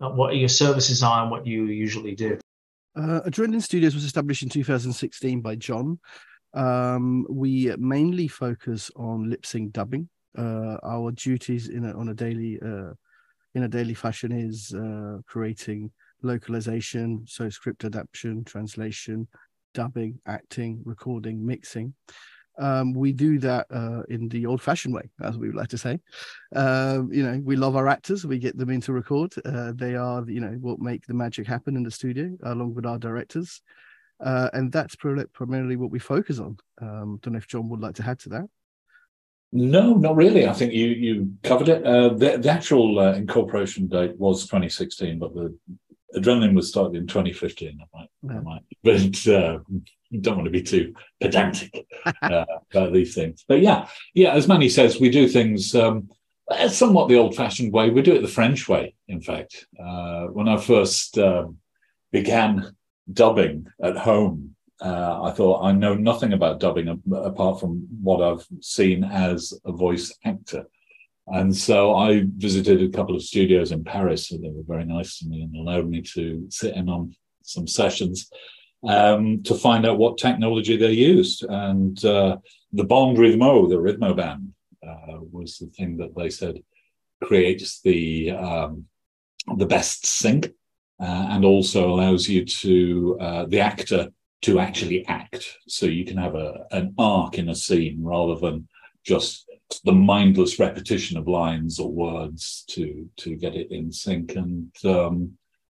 what 0.00 0.36
your 0.36 0.48
services 0.48 1.02
are 1.02 1.22
and 1.22 1.30
what 1.30 1.44
you 1.46 1.64
usually 1.64 2.14
do. 2.14 2.38
Uh, 2.96 3.20
Adrenaline 3.26 3.62
Studios 3.62 3.94
was 3.94 4.04
established 4.04 4.42
in 4.42 4.48
2016 4.48 5.40
by 5.40 5.56
John. 5.56 5.98
Um, 6.54 7.26
we 7.28 7.74
mainly 7.76 8.28
focus 8.28 8.90
on 8.96 9.30
lip 9.30 9.44
sync 9.44 9.72
dubbing. 9.72 10.08
Uh, 10.36 10.76
our 10.82 11.10
duties 11.12 11.68
in 11.68 11.84
a, 11.84 11.98
on 11.98 12.10
a 12.10 12.14
daily 12.14 12.60
uh, 12.60 12.92
in 13.54 13.64
a 13.64 13.68
daily 13.68 13.94
fashion 13.94 14.30
is 14.30 14.72
uh, 14.74 15.18
creating 15.26 15.90
localization, 16.22 17.24
so 17.26 17.48
script 17.48 17.84
adaptation, 17.84 18.44
translation, 18.44 19.26
dubbing, 19.74 20.18
acting, 20.26 20.80
recording, 20.84 21.44
mixing. 21.44 21.94
Um, 22.58 22.92
we 22.92 23.12
do 23.12 23.38
that 23.38 23.66
uh, 23.70 24.02
in 24.08 24.28
the 24.28 24.44
old-fashioned 24.46 24.92
way, 24.92 25.08
as 25.22 25.38
we 25.38 25.46
would 25.46 25.56
like 25.56 25.68
to 25.68 25.78
say. 25.78 26.00
Um, 26.54 27.08
you 27.12 27.22
know, 27.22 27.40
we 27.44 27.54
love 27.54 27.76
our 27.76 27.86
actors. 27.86 28.26
We 28.26 28.38
get 28.38 28.58
them 28.58 28.70
in 28.70 28.80
to 28.82 28.92
record. 28.92 29.32
Uh, 29.44 29.72
they 29.74 29.94
are, 29.94 30.24
you 30.28 30.40
know, 30.40 30.56
what 30.60 30.80
make 30.80 31.06
the 31.06 31.14
magic 31.14 31.46
happen 31.46 31.76
in 31.76 31.84
the 31.84 31.90
studio, 31.90 32.36
along 32.42 32.74
with 32.74 32.84
our 32.84 32.98
directors. 32.98 33.62
Uh, 34.20 34.50
and 34.52 34.72
that's 34.72 34.96
primarily 34.96 35.76
what 35.76 35.90
we 35.90 35.98
focus 35.98 36.38
on. 36.38 36.56
Um, 36.80 37.18
don't 37.22 37.34
know 37.34 37.38
if 37.38 37.46
John 37.46 37.68
would 37.68 37.80
like 37.80 37.94
to 37.96 38.04
add 38.04 38.18
to 38.20 38.28
that. 38.30 38.48
No, 39.52 39.94
not 39.94 40.16
really. 40.16 40.46
I 40.46 40.52
think 40.52 40.74
you 40.74 40.88
you 40.88 41.32
covered 41.42 41.68
it. 41.68 41.84
Uh, 41.84 42.10
the, 42.10 42.36
the, 42.36 42.50
actual 42.50 42.98
uh, 42.98 43.12
incorporation 43.14 43.86
date 43.86 44.18
was 44.18 44.42
2016, 44.42 45.18
but 45.18 45.34
the 45.34 45.56
adrenaline 46.14 46.54
was 46.54 46.68
started 46.68 46.96
in 46.96 47.06
2015. 47.06 47.80
I 47.80 47.98
might, 47.98 48.10
yeah. 48.22 48.38
I 48.38 48.40
might 48.40 48.62
but 48.84 49.32
uh, 49.32 49.58
don't 50.20 50.36
want 50.36 50.44
to 50.44 50.50
be 50.50 50.62
too 50.62 50.94
pedantic 51.20 51.86
uh, 52.04 52.44
about 52.70 52.92
these 52.92 53.14
things. 53.14 53.44
But 53.48 53.60
yeah, 53.60 53.88
yeah, 54.12 54.34
as 54.34 54.48
Manny 54.48 54.68
says, 54.68 55.00
we 55.00 55.08
do 55.08 55.26
things 55.28 55.74
um, 55.74 56.10
somewhat 56.68 57.08
the 57.08 57.16
old-fashioned 57.16 57.72
way. 57.72 57.88
We 57.88 58.02
do 58.02 58.16
it 58.16 58.22
the 58.22 58.28
French 58.28 58.68
way. 58.68 58.94
In 59.06 59.22
fact, 59.22 59.66
uh, 59.82 60.26
when 60.26 60.48
I 60.48 60.58
first 60.58 61.16
um, 61.16 61.56
began 62.12 62.76
dubbing 63.12 63.66
at 63.82 63.96
home 63.96 64.56
uh, 64.80 65.22
I 65.24 65.32
thought 65.32 65.64
I 65.64 65.72
know 65.72 65.94
nothing 65.94 66.32
about 66.32 66.60
dubbing 66.60 67.02
apart 67.12 67.60
from 67.60 67.86
what 68.00 68.22
I've 68.22 68.46
seen 68.60 69.02
as 69.02 69.52
a 69.64 69.72
voice 69.72 70.16
actor. 70.24 70.66
And 71.26 71.54
so 71.54 71.94
I 71.94 72.24
visited 72.36 72.82
a 72.82 72.96
couple 72.96 73.14
of 73.14 73.22
studios 73.22 73.72
in 73.72 73.84
Paris, 73.84 74.30
and 74.30 74.42
they 74.42 74.50
were 74.50 74.62
very 74.66 74.84
nice 74.84 75.18
to 75.18 75.26
me 75.26 75.42
and 75.42 75.54
allowed 75.56 75.88
me 75.88 76.00
to 76.14 76.46
sit 76.48 76.74
in 76.74 76.88
on 76.88 77.14
some 77.42 77.66
sessions 77.66 78.30
um, 78.86 79.42
to 79.42 79.54
find 79.54 79.84
out 79.84 79.98
what 79.98 80.16
technology 80.16 80.76
they 80.76 80.92
used. 80.92 81.44
And 81.44 82.02
uh, 82.04 82.38
the 82.72 82.84
Bande 82.84 83.18
Rythmo, 83.18 83.68
the 83.68 83.76
Rhythmo 83.76 84.16
band, 84.16 84.52
uh, 84.86 85.18
was 85.32 85.58
the 85.58 85.66
thing 85.66 85.96
that 85.98 86.14
they 86.16 86.30
said 86.30 86.62
creates 87.22 87.80
the 87.80 88.30
um, 88.30 88.84
the 89.56 89.66
best 89.66 90.06
sync 90.06 90.50
and 91.00 91.44
also 91.44 91.88
allows 91.88 92.28
you 92.28 92.44
to 92.44 93.18
uh, 93.20 93.46
the 93.46 93.60
actor 93.60 94.08
to 94.42 94.60
actually 94.60 95.06
act. 95.06 95.56
So 95.66 95.86
you 95.86 96.04
can 96.04 96.16
have 96.16 96.34
a, 96.34 96.66
an 96.70 96.94
arc 96.98 97.38
in 97.38 97.48
a 97.48 97.54
scene 97.54 97.98
rather 98.02 98.36
than 98.36 98.68
just 99.04 99.48
the 99.84 99.92
mindless 99.92 100.58
repetition 100.58 101.18
of 101.18 101.28
lines 101.28 101.78
or 101.78 101.90
words 101.90 102.64
to 102.68 103.08
to 103.16 103.36
get 103.36 103.54
it 103.54 103.70
in 103.70 103.92
sync. 103.92 104.34
And 104.34 104.72
um, 104.84 105.32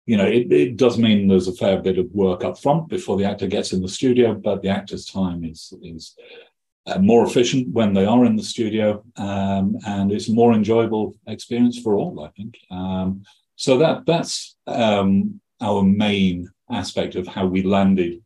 you 0.06 0.16
know, 0.16 0.26
it, 0.26 0.52
it 0.52 0.76
does 0.76 0.98
mean 0.98 1.28
there's 1.28 1.48
a 1.48 1.54
fair 1.54 1.80
bit 1.80 1.98
of 1.98 2.10
work 2.12 2.44
up 2.44 2.58
front 2.58 2.88
before 2.88 3.16
the 3.16 3.24
actor 3.24 3.46
gets 3.46 3.72
in 3.72 3.82
the 3.82 3.88
studio, 3.88 4.34
but 4.34 4.62
the 4.62 4.68
actor's 4.68 5.06
time 5.06 5.44
is 5.44 5.72
is 5.82 6.16
uh, 6.86 6.98
more 6.98 7.24
efficient 7.24 7.68
when 7.68 7.92
they 7.92 8.04
are 8.04 8.24
in 8.24 8.34
the 8.34 8.42
studio, 8.42 9.04
um, 9.16 9.78
and 9.86 10.10
it's 10.10 10.28
a 10.28 10.32
more 10.32 10.52
enjoyable 10.52 11.14
experience 11.26 11.78
for 11.78 11.94
all. 11.94 12.24
I 12.24 12.30
think. 12.36 12.58
Um, 12.70 13.22
so 13.62 13.78
that 13.78 14.04
that's 14.06 14.56
um, 14.66 15.40
our 15.60 15.84
main 15.84 16.50
aspect 16.68 17.14
of 17.14 17.28
how 17.28 17.46
we 17.46 17.62
landed 17.62 18.20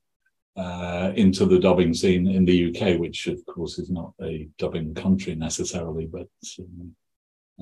uh, 0.57 1.13
into 1.15 1.45
the 1.45 1.59
dubbing 1.59 1.93
scene 1.93 2.27
in 2.27 2.47
the 2.47 2.59
UK, 2.69 2.99
which 2.99 3.27
of 3.27 3.45
course 3.45 3.79
is 3.79 3.91
not 3.91 4.15
a 4.23 4.49
dubbing 4.57 4.95
country 4.95 5.35
necessarily, 5.35 6.07
but 6.07 6.27
um, 6.59 6.97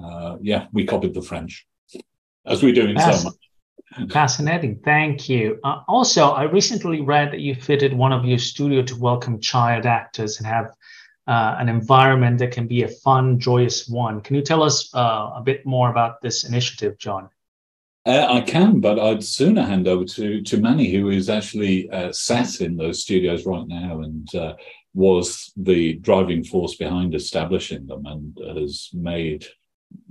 uh, 0.00 0.36
yeah, 0.40 0.68
we 0.72 0.86
copied 0.86 1.14
the 1.14 1.20
French 1.20 1.66
as 2.46 2.62
we 2.62 2.70
do 2.70 2.86
in 2.86 2.94
Fasc- 2.94 3.22
so 3.22 3.24
much. 3.24 4.12
Fascinating, 4.12 4.78
thank 4.84 5.28
you. 5.28 5.58
Uh, 5.64 5.80
also, 5.88 6.30
I 6.30 6.44
recently 6.44 7.00
read 7.00 7.32
that 7.32 7.40
you 7.40 7.56
fitted 7.56 7.92
one 7.92 8.12
of 8.12 8.24
your 8.24 8.38
studio 8.38 8.84
to 8.84 8.96
welcome 9.00 9.40
child 9.40 9.84
actors 9.84 10.38
and 10.38 10.46
have 10.46 10.66
uh, 11.26 11.56
an 11.58 11.68
environment 11.68 12.38
that 12.38 12.52
can 12.52 12.68
be 12.68 12.84
a 12.84 12.88
fun, 12.88 13.40
joyous 13.40 13.88
one. 13.88 14.20
Can 14.20 14.36
you 14.36 14.42
tell 14.42 14.62
us 14.62 14.94
uh, 14.94 15.32
a 15.34 15.42
bit 15.44 15.66
more 15.66 15.90
about 15.90 16.22
this 16.22 16.44
initiative, 16.44 16.98
John? 16.98 17.30
Uh, 18.06 18.26
I 18.28 18.40
can, 18.42 18.80
but 18.80 18.98
I'd 18.98 19.24
sooner 19.24 19.62
hand 19.62 19.88
over 19.88 20.04
to 20.04 20.42
to 20.42 20.60
Manny, 20.60 20.92
who 20.92 21.08
is 21.08 21.30
actually 21.30 21.88
uh, 21.90 22.12
sat 22.12 22.60
in 22.60 22.76
those 22.76 23.02
studios 23.02 23.46
right 23.46 23.66
now 23.66 24.02
and 24.02 24.34
uh, 24.34 24.54
was 24.92 25.52
the 25.56 25.94
driving 25.94 26.44
force 26.44 26.76
behind 26.76 27.14
establishing 27.14 27.86
them 27.86 28.04
and 28.06 28.38
has 28.58 28.90
made 28.92 29.46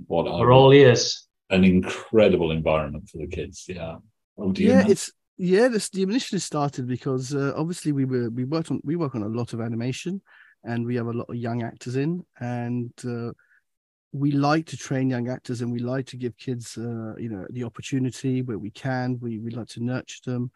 what 0.06 0.26
for 0.26 0.52
all 0.52 0.72
ears 0.72 1.28
an 1.50 1.64
incredible 1.64 2.50
environment 2.50 3.08
for 3.08 3.18
the 3.18 3.26
kids. 3.26 3.64
Yeah. 3.68 3.96
Oh, 4.36 4.52
yeah, 4.56 4.82
know? 4.82 4.90
it's 4.90 5.12
yeah. 5.36 5.68
This, 5.68 5.88
the 5.90 6.02
initiative 6.02 6.42
started 6.42 6.86
because 6.88 7.34
uh, 7.34 7.52
obviously 7.56 7.92
we 7.92 8.04
were 8.04 8.30
we 8.30 8.44
worked 8.44 8.70
on 8.70 8.80
we 8.84 8.96
work 8.96 9.14
on 9.14 9.22
a 9.22 9.28
lot 9.28 9.52
of 9.52 9.60
animation, 9.60 10.20
and 10.64 10.84
we 10.84 10.96
have 10.96 11.06
a 11.06 11.12
lot 11.12 11.26
of 11.28 11.36
young 11.36 11.62
actors 11.62 11.96
in, 11.96 12.24
and 12.40 12.92
uh, 13.06 13.30
we 14.14 14.30
like 14.30 14.64
to 14.64 14.76
train 14.76 15.10
young 15.10 15.28
actors 15.28 15.60
and 15.60 15.72
we 15.72 15.80
like 15.80 16.06
to 16.06 16.16
give 16.16 16.36
kids 16.38 16.78
uh, 16.78 17.14
you 17.18 17.28
know 17.28 17.44
the 17.50 17.64
opportunity 17.64 18.42
where 18.42 18.58
we 18.58 18.70
can 18.70 19.18
we, 19.20 19.38
we 19.40 19.50
like 19.50 19.66
to 19.66 19.82
nurture 19.82 20.20
them. 20.24 20.50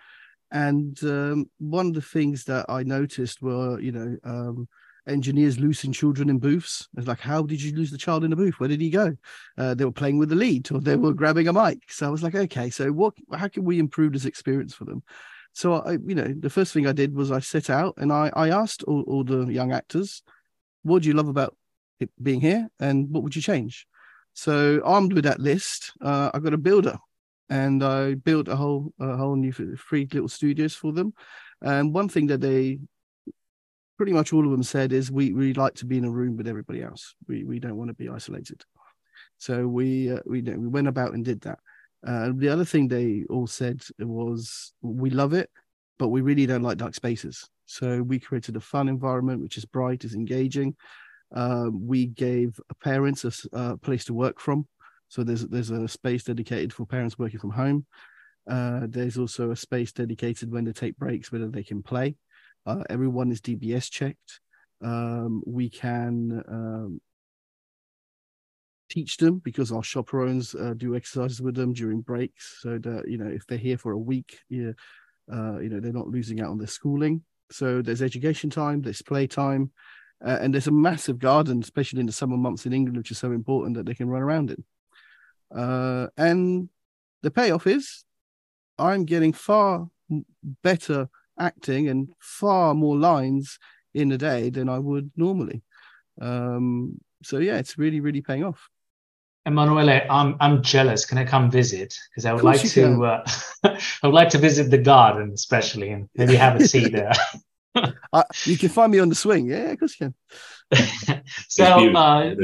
And 0.53 0.99
um, 1.03 1.51
one 1.59 1.89
of 1.89 1.95
the 1.95 2.01
things 2.01 2.45
that 2.45 2.65
i 2.69 2.85
noticed 2.85 3.43
were 3.43 3.81
you 3.81 3.91
know 3.91 4.17
um, 4.23 4.69
engineers 5.09 5.59
losing 5.59 5.93
children 5.93 6.31
in 6.31 6.39
booths. 6.39 6.89
It's 6.97 7.09
like 7.09 7.19
how 7.19 7.43
did 7.43 7.61
you 7.61 7.75
lose 7.75 7.91
the 7.91 7.99
child 7.99 8.23
in 8.23 8.31
the 8.31 8.37
booth? 8.37 8.61
Where 8.61 8.69
did 8.69 8.81
he 8.81 8.91
go? 8.91 9.17
Uh, 9.59 9.75
they 9.75 9.85
were 9.85 9.91
playing 9.91 10.19
with 10.19 10.29
the 10.29 10.37
lead 10.37 10.71
or 10.71 10.81
they 10.81 10.95
were 10.95 11.13
grabbing 11.13 11.49
a 11.49 11.53
mic. 11.53 11.91
So 11.91 12.07
i 12.07 12.11
was 12.11 12.23
like 12.23 12.37
okay 12.37 12.71
so 12.71 12.93
what 12.93 13.15
how 13.35 13.49
can 13.49 13.65
we 13.65 13.81
improve 13.81 14.13
this 14.13 14.25
experience 14.25 14.73
for 14.73 14.85
them? 14.85 15.03
So 15.53 15.75
i 15.75 15.93
you 15.93 16.15
know 16.15 16.33
the 16.39 16.51
first 16.51 16.73
thing 16.73 16.87
i 16.87 16.93
did 16.93 17.13
was 17.13 17.33
i 17.33 17.41
set 17.41 17.71
out 17.71 17.95
and 17.97 18.13
i 18.13 18.31
i 18.35 18.51
asked 18.51 18.85
all, 18.85 19.03
all 19.09 19.25
the 19.25 19.47
young 19.47 19.73
actors 19.73 20.23
what 20.85 21.03
do 21.03 21.09
you 21.09 21.15
love 21.15 21.29
about 21.29 21.58
being 22.23 22.41
here 22.41 22.69
and 22.81 23.11
what 23.11 23.23
would 23.23 23.37
you 23.37 23.43
change? 23.43 23.87
So 24.35 24.81
armed 24.85 25.13
with 25.13 25.25
that 25.25 25.41
list, 25.41 25.93
uh, 26.01 26.31
I 26.33 26.39
got 26.39 26.55
a 26.55 26.59
builder 26.59 26.97
and 27.51 27.83
I 27.83 28.15
built 28.15 28.49
a 28.49 28.57
whole 28.57 28.93
a 29.01 29.17
whole 29.17 29.37
new 29.37 29.53
three 29.53 30.09
little 30.13 30.29
studios 30.29 30.75
for 30.75 30.93
them. 30.93 31.15
And 31.63 31.93
one 31.93 32.09
thing 32.09 32.27
that 32.29 32.41
they 32.41 32.79
pretty 33.97 34.13
much 34.13 34.33
all 34.33 34.45
of 34.45 34.51
them 34.51 34.63
said 34.63 34.93
is 34.93 35.11
we 35.11 35.33
we 35.33 35.53
like 35.55 35.75
to 35.75 35.87
be 35.87 35.99
in 35.99 36.05
a 36.05 36.11
room 36.11 36.37
with 36.37 36.47
everybody 36.47 36.83
else. 36.83 37.15
We 37.27 37.45
we 37.45 37.59
don't 37.59 37.77
want 37.77 37.89
to 37.89 37.95
be 37.95 38.09
isolated. 38.09 38.65
So 39.39 39.67
we 39.67 40.13
uh, 40.13 40.21
we 40.25 40.43
we 40.43 40.69
went 40.69 40.89
about 40.89 41.15
and 41.15 41.25
did 41.25 41.41
that. 41.43 41.59
Uh, 42.07 42.31
the 42.35 42.49
other 42.49 42.65
thing 42.65 42.87
they 42.87 43.25
all 43.29 43.47
said 43.47 43.83
was 43.99 44.73
we 44.83 45.11
love 45.11 45.33
it, 45.33 45.51
but 45.99 46.09
we 46.09 46.21
really 46.21 46.47
don't 46.47 46.63
like 46.63 46.79
dark 46.79 46.95
spaces. 46.95 47.49
So 47.67 48.03
we 48.03 48.21
created 48.21 48.57
a 48.57 48.61
fun 48.61 48.89
environment 48.89 49.43
which 49.43 49.59
is 49.59 49.65
bright, 49.65 50.05
is 50.05 50.15
engaging, 50.15 50.77
uh, 51.35 51.69
we 51.73 52.07
gave 52.07 52.59
parents 52.83 53.25
a, 53.25 53.33
a, 53.53 53.77
place 53.77 54.05
to 54.07 54.15
work 54.15 54.41
from. 54.41 54.67
So 55.09 55.23
there's 55.23 55.47
there's 55.47 55.71
a 55.71 55.89
space 55.89 56.25
dedicated 56.25 56.73
for 56.73 56.87
parents 56.87 57.19
working 57.19 57.41
from 57.41 57.51
home. 57.51 57.87
Uh, 58.49 58.87
there's 58.89 59.19
also 59.19 59.51
a 59.51 59.57
space 59.57 59.93
dedicated 59.93 60.51
when 60.51 60.65
they 60.65 60.73
take 60.73 60.97
breaks, 60.97 61.31
whether 61.31 61.49
they 61.49 61.63
can 61.63 61.83
play. 61.83 62.17
Uh, 62.67 62.83
everyone 62.89 63.31
is 63.31 63.41
DBS 63.41 63.91
checked. 63.91 64.41
Um, 64.83 65.43
we 65.47 65.69
can 65.69 66.43
um, 66.49 67.01
teach 68.89 69.17
them 69.17 69.39
because 69.39 69.73
our 69.73 69.83
chaperones 69.83 70.55
uh, 70.55 70.75
do 70.77 70.97
exercises 70.97 71.43
with 71.43 71.55
them 71.55 71.73
during 71.73 72.01
breaks, 72.01 72.59
so 72.61 72.79
that 72.79 73.09
you 73.09 73.19
know 73.19 73.29
if 73.29 73.47
they're 73.47 73.59
here 73.59 73.79
for 73.79 73.93
a 73.93 73.99
week, 73.99 74.39
yeah, 74.49 74.73
uh, 75.33 75.59
you 75.59 75.69
know 75.69 75.81
they're 75.81 75.93
not 75.93 76.09
losing 76.09 76.41
out 76.41 76.51
on 76.51 76.59
their 76.59 76.67
schooling. 76.67 77.23
So 77.51 77.81
there's 77.81 78.03
education 78.03 78.51
time, 78.51 78.83
there's 78.83 79.03
play 79.03 79.27
time, 79.27 79.71
uh, 80.25 80.39
and 80.41 80.53
there's 80.53 80.67
a 80.67 80.73
massive 80.73 81.19
garden, 81.19 81.61
especially 81.63 82.01
in 82.01 82.07
the 82.07 82.13
summer 82.13 82.37
months 82.37 82.67
in 82.67 82.73
England, 82.73 82.97
which 82.97 83.11
is 83.11 83.19
so 83.19 83.33
important 83.33 83.77
that 83.77 83.87
they 83.87 83.95
can 83.95 84.09
run 84.09 84.23
around 84.23 84.51
in. 84.51 84.65
Uh, 85.57 86.09
and 86.17 86.69
the 87.23 87.31
payoff 87.31 87.67
is 87.67 88.05
I'm 88.79 89.05
getting 89.05 89.33
far 89.33 89.89
better 90.63 91.09
acting 91.39 91.89
and 91.89 92.09
far 92.19 92.75
more 92.75 92.97
lines 92.97 93.59
in 93.95 94.13
a 94.13 94.19
day 94.19 94.51
than 94.51 94.69
I 94.69 94.79
would 94.79 95.11
normally. 95.17 95.63
Um, 96.21 97.01
so 97.23 97.39
yeah, 97.39 97.59
it's 97.59 97.79
really, 97.79 98.01
really 98.01 98.21
paying 98.21 98.45
off. 98.45 98.69
Emanuele, 99.47 100.03
I'm 100.11 100.37
I'm 100.41 100.63
jealous. 100.63 101.07
Can 101.07 101.17
I 101.17 101.25
come 101.25 101.51
visit? 101.51 101.97
Because 102.11 102.27
I 102.27 102.33
would 102.35 102.45
like 102.45 102.61
to. 102.61 103.05
Uh, 103.05 103.25
I 103.65 103.79
would 104.07 104.15
like 104.15 104.29
to 104.31 104.39
visit 104.39 104.71
the 104.71 104.79
garden, 104.79 105.33
especially, 105.33 105.91
and 105.91 106.09
maybe 106.17 106.37
have 106.37 106.61
a 106.61 106.69
seat 106.69 106.93
there. 106.93 107.13
Uh, 108.13 108.23
you 108.45 108.57
can 108.57 108.69
find 108.69 108.93
me 108.93 108.99
on 108.99 109.09
the 109.09 109.15
swing. 109.15 109.47
Yeah, 109.47 109.71
of 109.73 109.79
course 109.79 109.97
you 110.01 110.13
can. 110.71 111.23
so, 111.49 111.65
uh, 111.65 112.35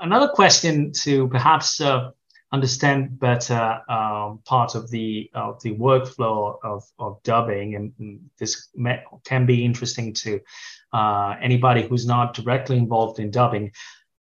another 0.00 0.28
question 0.28 0.92
to 0.92 1.28
perhaps 1.28 1.80
uh, 1.80 2.10
understand 2.52 3.18
better 3.18 3.80
um, 3.88 4.40
part 4.44 4.74
of 4.74 4.90
the 4.90 5.30
of 5.34 5.60
the 5.62 5.74
workflow 5.74 6.56
of, 6.62 6.84
of 6.98 7.22
dubbing, 7.22 7.74
and 7.74 8.20
this 8.38 8.68
may, 8.74 9.02
can 9.24 9.46
be 9.46 9.64
interesting 9.64 10.14
to 10.14 10.40
uh, 10.92 11.34
anybody 11.40 11.82
who's 11.82 12.06
not 12.06 12.34
directly 12.34 12.76
involved 12.76 13.18
in 13.18 13.30
dubbing. 13.30 13.72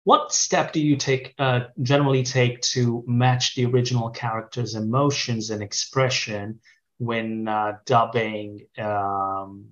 What 0.04 0.32
step 0.32 0.72
do 0.72 0.80
you 0.80 0.96
take 0.96 1.34
uh, 1.38 1.60
generally 1.82 2.22
take 2.22 2.60
to 2.72 3.02
match 3.06 3.54
the 3.54 3.64
original 3.66 4.10
character's 4.10 4.74
emotions 4.74 5.50
and 5.50 5.62
expression 5.62 6.60
when 6.98 7.48
uh, 7.48 7.78
dubbing 7.86 8.66
um, 8.78 9.66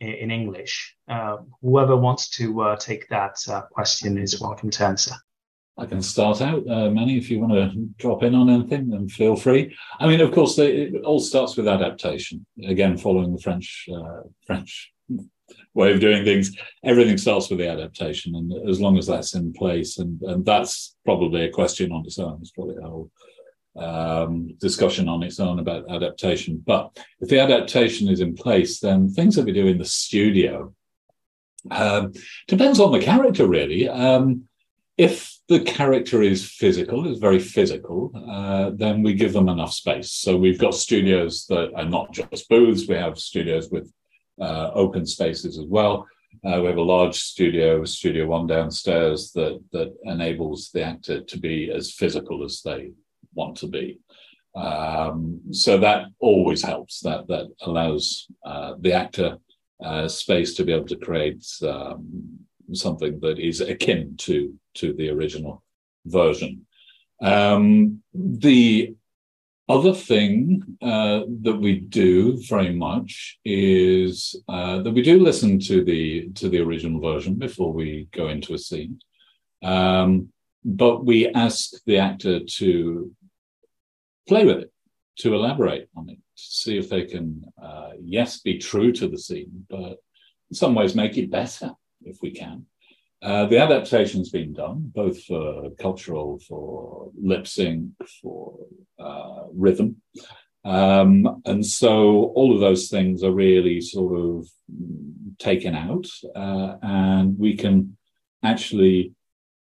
in, 0.00 0.30
English? 0.30 0.96
Uh, 1.08 1.38
whoever 1.62 1.96
wants 1.96 2.30
to 2.30 2.60
uh, 2.62 2.76
take 2.76 3.08
that 3.08 3.36
uh, 3.48 3.62
question 3.62 4.18
is 4.18 4.40
welcome 4.40 4.70
to 4.70 4.84
answer. 4.84 5.14
I 5.78 5.86
can 5.86 6.02
start 6.02 6.42
out, 6.42 6.68
uh, 6.68 6.90
Manny. 6.90 7.16
If 7.16 7.30
you 7.30 7.40
want 7.40 7.52
to 7.54 7.88
drop 7.98 8.22
in 8.22 8.34
on 8.34 8.50
anything, 8.50 8.90
then 8.90 9.08
feel 9.08 9.34
free. 9.36 9.74
I 9.98 10.06
mean, 10.06 10.20
of 10.20 10.32
course, 10.32 10.56
they, 10.56 10.72
it 10.72 11.04
all 11.04 11.20
starts 11.20 11.56
with 11.56 11.68
adaptation. 11.68 12.44
Again, 12.66 12.98
following 12.98 13.32
the 13.34 13.40
French 13.40 13.88
uh, 13.94 14.22
French 14.46 14.92
way 15.74 15.92
of 15.92 16.00
doing 16.00 16.24
things, 16.24 16.54
everything 16.84 17.16
starts 17.16 17.48
with 17.48 17.60
the 17.60 17.68
adaptation, 17.68 18.34
and 18.34 18.68
as 18.68 18.80
long 18.80 18.98
as 18.98 19.06
that's 19.06 19.34
in 19.34 19.52
place, 19.54 19.98
and 19.98 20.20
and 20.22 20.44
that's 20.44 20.96
probably 21.04 21.44
a 21.44 21.50
question 21.50 21.92
on 21.92 22.04
its 22.04 22.18
own. 22.18 22.38
It's 22.42 22.50
probably 22.50 22.76
a 22.76 22.86
whole 22.86 23.10
um, 23.76 24.54
discussion 24.58 25.08
on 25.08 25.22
its 25.22 25.40
own 25.40 25.58
about 25.58 25.90
adaptation. 25.90 26.62
But 26.64 26.98
if 27.20 27.28
the 27.28 27.40
adaptation 27.40 28.08
is 28.08 28.20
in 28.20 28.34
place, 28.34 28.80
then 28.80 29.08
things 29.08 29.36
that 29.36 29.44
we 29.44 29.52
do 29.52 29.66
in 29.66 29.78
the 29.78 29.84
studio 29.84 30.74
um, 31.70 32.12
depends 32.48 32.80
on 32.80 32.92
the 32.92 33.00
character, 33.00 33.46
really. 33.46 33.88
Um, 33.88 34.44
if 34.96 35.38
the 35.48 35.60
character 35.60 36.22
is 36.22 36.44
physical, 36.44 37.10
is 37.10 37.18
very 37.18 37.38
physical, 37.38 38.12
uh, 38.28 38.70
then 38.74 39.02
we 39.02 39.14
give 39.14 39.32
them 39.32 39.48
enough 39.48 39.72
space. 39.72 40.12
So 40.12 40.36
we've 40.36 40.58
got 40.58 40.74
studios 40.74 41.46
that 41.46 41.72
are 41.74 41.86
not 41.86 42.12
just 42.12 42.48
booths, 42.48 42.88
we 42.88 42.96
have 42.96 43.18
studios 43.18 43.70
with 43.70 43.92
uh, 44.40 44.70
open 44.74 45.06
spaces 45.06 45.58
as 45.58 45.66
well. 45.66 46.06
Uh, 46.44 46.60
we 46.60 46.68
have 46.68 46.76
a 46.76 46.82
large 46.82 47.18
studio, 47.18 47.84
Studio 47.84 48.26
One 48.26 48.46
downstairs, 48.46 49.32
that 49.32 49.60
that 49.72 49.94
enables 50.04 50.70
the 50.72 50.82
actor 50.82 51.20
to 51.20 51.38
be 51.38 51.70
as 51.70 51.92
physical 51.92 52.44
as 52.44 52.62
they 52.62 52.92
want 53.34 53.56
to 53.58 53.66
be. 53.66 53.98
Um, 54.54 55.40
so 55.52 55.78
that 55.78 56.06
always 56.18 56.62
helps. 56.62 57.00
That 57.00 57.28
that 57.28 57.46
allows 57.62 58.26
uh, 58.44 58.74
the 58.80 58.92
actor 58.92 59.38
uh, 59.82 60.08
space 60.08 60.54
to 60.54 60.64
be 60.64 60.72
able 60.72 60.88
to 60.88 60.96
create 60.96 61.46
um, 61.62 62.38
something 62.72 63.20
that 63.20 63.38
is 63.38 63.60
akin 63.60 64.16
to 64.18 64.54
to 64.74 64.92
the 64.92 65.10
original 65.10 65.62
version. 66.06 66.66
Um, 67.22 68.02
the 68.14 68.94
other 69.68 69.94
thing 69.94 70.62
uh, 70.82 71.20
that 71.42 71.56
we 71.60 71.78
do 71.78 72.42
very 72.48 72.74
much 72.74 73.38
is 73.44 74.34
uh, 74.48 74.82
that 74.82 74.90
we 74.90 75.02
do 75.02 75.20
listen 75.20 75.60
to 75.60 75.84
the 75.84 76.28
to 76.34 76.48
the 76.48 76.58
original 76.58 77.00
version 77.00 77.34
before 77.34 77.72
we 77.72 78.08
go 78.10 78.28
into 78.28 78.54
a 78.54 78.58
scene, 78.58 78.98
um, 79.62 80.28
but 80.64 81.04
we 81.04 81.28
ask 81.28 81.72
the 81.86 81.98
actor 81.98 82.40
to 82.40 83.12
play 84.30 84.44
with 84.44 84.58
it, 84.64 84.72
to 85.22 85.34
elaborate 85.34 85.88
on 85.96 86.08
it, 86.08 86.20
to 86.40 86.44
see 86.62 86.78
if 86.78 86.88
they 86.88 87.04
can, 87.12 87.26
uh, 87.60 87.90
yes, 88.16 88.40
be 88.40 88.56
true 88.58 88.92
to 88.92 89.08
the 89.08 89.18
scene, 89.26 89.66
but 89.68 89.94
in 90.50 90.54
some 90.62 90.74
ways 90.76 90.94
make 90.94 91.16
it 91.18 91.36
better 91.40 91.70
if 92.10 92.16
we 92.22 92.30
can. 92.30 92.64
Uh, 93.20 93.44
the 93.46 93.58
adaptation's 93.58 94.30
been 94.30 94.52
done, 94.52 94.78
both 94.94 95.18
for 95.24 95.70
cultural, 95.86 96.38
for 96.48 97.10
lip 97.30 97.46
sync, 97.46 97.90
for 98.22 98.56
uh, 99.00 99.42
rhythm. 99.52 99.96
Um, 100.64 101.42
and 101.44 101.66
so 101.66 101.92
all 102.36 102.54
of 102.54 102.60
those 102.60 102.88
things 102.88 103.24
are 103.24 103.32
really 103.48 103.80
sort 103.80 104.14
of 104.24 104.48
taken 105.38 105.74
out, 105.74 106.06
uh, 106.44 106.76
and 106.82 107.36
we 107.36 107.56
can 107.56 107.96
actually 108.52 109.12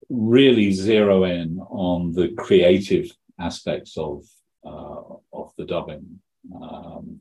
really 0.08 0.72
zero 0.72 1.24
in 1.24 1.48
on 1.68 2.12
the 2.12 2.28
creative 2.44 3.06
aspects 3.38 3.96
of 3.96 4.24
uh, 4.64 5.02
of 5.32 5.52
the 5.56 5.64
dubbing. 5.64 6.20
Um, 6.54 7.20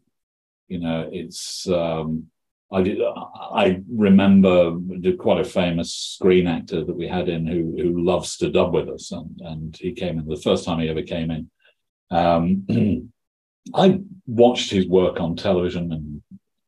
you 0.68 0.80
know, 0.80 1.10
it's 1.12 1.68
um, 1.68 2.28
I 2.72 2.82
did. 2.82 3.00
I 3.02 3.82
remember 3.90 4.78
quite 5.20 5.42
a 5.42 5.46
famous 5.46 5.94
screen 5.94 6.48
actor 6.48 6.84
that 6.84 6.96
we 6.96 7.08
had 7.08 7.30
in 7.30 7.46
who 7.46 7.76
who 7.78 8.04
loves 8.04 8.38
to 8.38 8.50
dub 8.50 8.74
with 8.74 8.90
us, 8.90 9.12
and 9.12 9.40
and 9.42 9.76
he 9.76 9.94
came 9.94 10.20
in 10.20 10.28
the 10.28 10.38
first 10.38 10.66
time 10.66 10.80
he 10.80 10.90
ever 10.90 11.04
came 11.04 11.32
in. 11.32 11.50
Um, 12.10 12.66
I 13.74 14.02
watched 14.26 14.72
his 14.72 14.88
work 14.88 15.20
on 15.22 15.36
television 15.36 15.92
and 15.94 16.22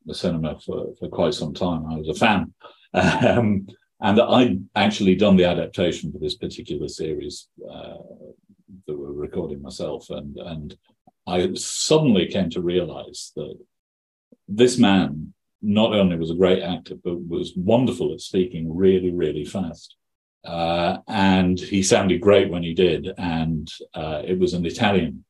the 0.06 0.14
cinema 0.14 0.60
for, 0.60 0.94
for 1.00 1.10
quite 1.10 1.34
some 1.34 1.54
time. 1.54 1.86
I 1.88 1.98
was 1.98 2.10
a 2.10 2.14
fan. 2.14 2.54
Um, 2.98 3.68
and 4.00 4.22
I'd 4.22 4.64
actually 4.76 5.16
done 5.16 5.36
the 5.36 5.44
adaptation 5.44 6.14
for 6.14 6.18
this 6.18 6.36
particular 6.36 6.88
series 6.88 7.50
uh, 7.70 7.98
that 8.88 8.98
we're 8.98 9.12
recording 9.12 9.62
myself. 9.62 10.10
And, 10.10 10.38
and 10.38 10.78
I 11.28 11.54
suddenly 11.56 12.28
came 12.28 12.50
to 12.52 12.62
realize 12.62 13.32
that 13.36 13.58
this 14.48 14.78
man 14.78 15.34
not 15.62 15.94
only 15.94 16.18
was 16.18 16.32
a 16.32 16.36
great 16.36 16.62
actor, 16.62 16.96
but 17.04 17.28
was 17.28 17.54
wonderful 17.56 18.14
at 18.14 18.22
speaking 18.22 18.76
really, 18.76 19.12
really 19.12 19.46
fast. 19.46 19.96
Uh, 20.44 20.98
and 21.08 21.60
he 21.60 21.82
sounded 21.82 22.22
great 22.22 22.52
when 22.52 22.62
he 22.62 22.74
did. 22.74 23.12
And 23.18 23.68
uh, 23.94 24.22
it 24.24 24.38
was 24.38 24.54
an 24.54 24.66
Italian, 24.66 25.26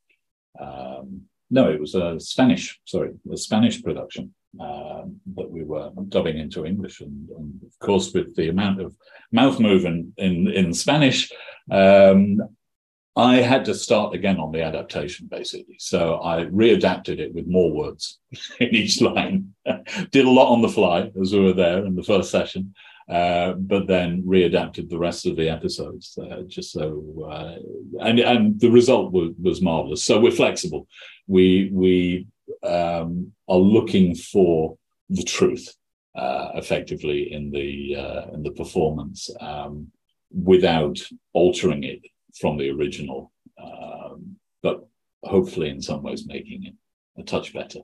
um, 0.59 1.21
no, 1.49 1.69
it 1.69 1.79
was 1.79 1.95
a 1.95 2.19
Spanish, 2.19 2.79
sorry, 2.85 3.11
a 3.31 3.37
Spanish 3.37 3.81
production 3.81 4.33
um, 4.59 5.21
that 5.35 5.49
we 5.49 5.63
were 5.63 5.91
dubbing 6.09 6.37
into 6.37 6.65
English. 6.65 6.99
And, 6.99 7.29
and, 7.29 7.61
of 7.65 7.79
course, 7.79 8.11
with 8.13 8.35
the 8.35 8.49
amount 8.49 8.81
of 8.81 8.93
mouth 9.31 9.59
movement 9.59 10.13
in, 10.17 10.49
in 10.49 10.73
Spanish, 10.73 11.31
um, 11.71 12.41
I 13.17 13.35
had 13.35 13.63
to 13.65 13.73
start 13.73 14.13
again 14.13 14.39
on 14.39 14.51
the 14.51 14.61
adaptation, 14.61 15.27
basically. 15.27 15.77
So 15.79 16.15
I 16.15 16.45
readapted 16.45 17.19
it 17.19 17.33
with 17.33 17.47
more 17.47 17.71
words 17.71 18.19
in 18.59 18.75
each 18.75 19.01
line. 19.01 19.53
Did 20.11 20.25
a 20.25 20.29
lot 20.29 20.51
on 20.51 20.61
the 20.61 20.69
fly 20.69 21.11
as 21.21 21.31
we 21.31 21.39
were 21.39 21.53
there 21.53 21.85
in 21.85 21.95
the 21.95 22.03
first 22.03 22.29
session, 22.29 22.75
uh, 23.09 23.53
but 23.53 23.87
then 23.87 24.23
readapted 24.23 24.89
the 24.89 24.97
rest 24.97 25.25
of 25.25 25.37
the 25.37 25.49
episodes 25.49 26.17
uh, 26.17 26.41
just 26.47 26.73
so. 26.73 27.29
Uh, 27.31 28.05
and 28.05 28.19
and 28.19 28.59
the 28.59 28.69
result 28.69 29.13
was, 29.13 29.31
was 29.41 29.61
marvelous. 29.61 30.03
So 30.03 30.19
we're 30.19 30.31
flexible. 30.31 30.87
We 31.27 31.69
we 31.71 32.27
um, 32.63 33.31
are 33.47 33.57
looking 33.57 34.15
for 34.15 34.77
the 35.09 35.23
truth 35.23 35.73
uh, 36.15 36.49
effectively 36.55 37.31
in 37.31 37.49
the 37.51 37.95
uh, 37.95 38.33
in 38.33 38.43
the 38.43 38.51
performance 38.51 39.29
um, 39.39 39.87
without 40.31 40.99
altering 41.33 41.85
it 41.85 42.01
from 42.39 42.57
the 42.57 42.69
original, 42.69 43.31
um, 43.61 44.35
but 44.61 44.87
hopefully 45.23 45.69
in 45.69 45.81
some 45.81 46.03
ways 46.03 46.25
making 46.27 46.65
it 46.65 46.73
a 47.17 47.23
touch 47.23 47.53
better. 47.53 47.79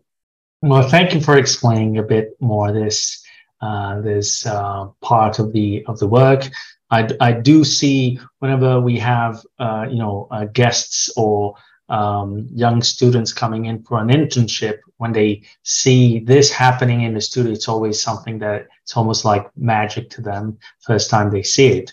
Well, 0.61 0.87
thank 0.87 1.13
you 1.13 1.21
for 1.21 1.37
explaining 1.37 1.97
a 1.97 2.03
bit 2.03 2.37
more 2.39 2.71
this 2.71 3.23
uh, 3.61 4.01
this 4.01 4.45
uh, 4.45 4.87
part 5.01 5.39
of 5.39 5.53
the 5.53 5.83
of 5.87 5.99
the 5.99 6.07
work. 6.07 6.49
I, 6.89 7.09
I 7.19 7.31
do 7.31 7.63
see 7.63 8.19
whenever 8.39 8.79
we 8.79 8.99
have 8.99 9.43
uh, 9.59 9.87
you 9.89 9.97
know 9.97 10.27
uh, 10.29 10.45
guests 10.45 11.11
or 11.15 11.55
um, 11.91 12.47
young 12.53 12.81
students 12.81 13.33
coming 13.33 13.65
in 13.65 13.83
for 13.83 13.99
an 13.99 14.07
internship, 14.07 14.79
when 14.97 15.11
they 15.11 15.43
see 15.63 16.19
this 16.19 16.49
happening 16.49 17.01
in 17.01 17.13
the 17.13 17.19
studio, 17.19 17.51
it's 17.51 17.67
always 17.67 18.01
something 18.01 18.39
that 18.39 18.67
it's 18.83 18.95
almost 18.95 19.25
like 19.25 19.45
magic 19.57 20.09
to 20.11 20.21
them 20.21 20.57
first 20.79 21.09
time 21.09 21.29
they 21.29 21.43
see 21.43 21.67
it. 21.67 21.91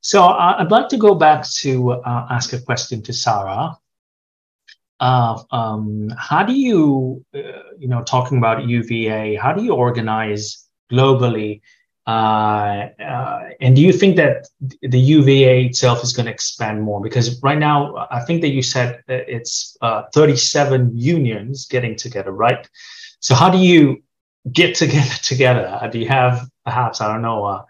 So 0.00 0.24
uh, 0.24 0.56
I'd 0.58 0.70
like 0.70 0.88
to 0.90 0.96
go 0.96 1.14
back 1.14 1.46
to 1.60 1.92
uh, 1.92 2.26
ask 2.30 2.52
a 2.52 2.60
question 2.60 3.02
to 3.02 3.12
Sara. 3.12 3.76
Uh, 4.98 5.42
um, 5.50 6.10
how 6.18 6.42
do 6.42 6.52
you, 6.52 7.24
uh, 7.34 7.40
you 7.78 7.88
know, 7.88 8.02
talking 8.02 8.38
about 8.38 8.66
UVA, 8.66 9.34
how 9.36 9.52
do 9.52 9.62
you 9.62 9.74
organize 9.74 10.66
globally? 10.90 11.60
Uh, 12.06 12.88
uh, 12.98 13.48
and 13.60 13.76
do 13.76 13.82
you 13.82 13.92
think 13.92 14.16
that 14.16 14.48
the 14.82 14.98
UVA 14.98 15.66
itself 15.66 16.02
is 16.02 16.12
going 16.12 16.26
to 16.26 16.32
expand 16.32 16.82
more? 16.82 17.00
Because 17.00 17.42
right 17.42 17.58
now, 17.58 18.06
I 18.10 18.20
think 18.20 18.40
that 18.40 18.48
you 18.48 18.62
said 18.62 19.02
it's 19.08 19.76
37 20.12 20.96
unions 20.96 21.66
getting 21.66 21.94
together, 21.94 22.32
right? 22.32 22.68
So 23.20 23.34
how 23.34 23.50
do 23.50 23.58
you 23.58 24.02
get 24.50 24.74
together 24.74 25.14
together? 25.22 25.88
Do 25.92 25.98
you 25.98 26.08
have 26.08 26.48
perhaps, 26.64 27.00
I 27.00 27.12
don't 27.12 27.22
know, 27.22 27.64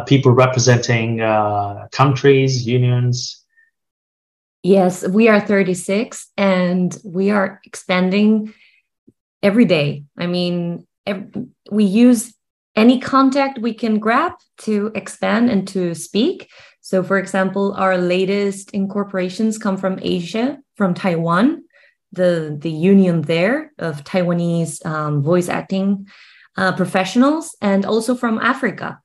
people 0.00 0.32
representing 0.32 1.20
uh, 1.20 1.86
countries, 1.92 2.66
unions? 2.66 3.42
Yes, 4.62 5.06
we 5.06 5.28
are 5.28 5.40
36 5.40 6.30
and 6.36 6.96
we 7.04 7.30
are 7.30 7.60
expanding 7.64 8.54
every 9.42 9.64
day. 9.64 10.04
I 10.16 10.26
mean, 10.26 10.86
every, 11.04 11.26
we 11.70 11.84
use 11.84 12.34
any 12.76 13.00
contact 13.00 13.58
we 13.58 13.74
can 13.74 13.98
grab 13.98 14.32
to 14.58 14.92
expand 14.94 15.50
and 15.50 15.66
to 15.68 15.94
speak. 15.94 16.48
So, 16.80 17.02
for 17.02 17.18
example, 17.18 17.74
our 17.76 17.98
latest 17.98 18.70
incorporations 18.70 19.58
come 19.58 19.76
from 19.76 19.98
Asia, 20.00 20.58
from 20.76 20.94
Taiwan, 20.94 21.64
the, 22.12 22.56
the 22.60 22.70
union 22.70 23.22
there 23.22 23.72
of 23.78 24.04
Taiwanese 24.04 24.84
um, 24.86 25.22
voice 25.22 25.48
acting 25.48 26.06
uh, 26.56 26.72
professionals, 26.72 27.56
and 27.60 27.84
also 27.84 28.14
from 28.14 28.38
Africa. 28.38 29.00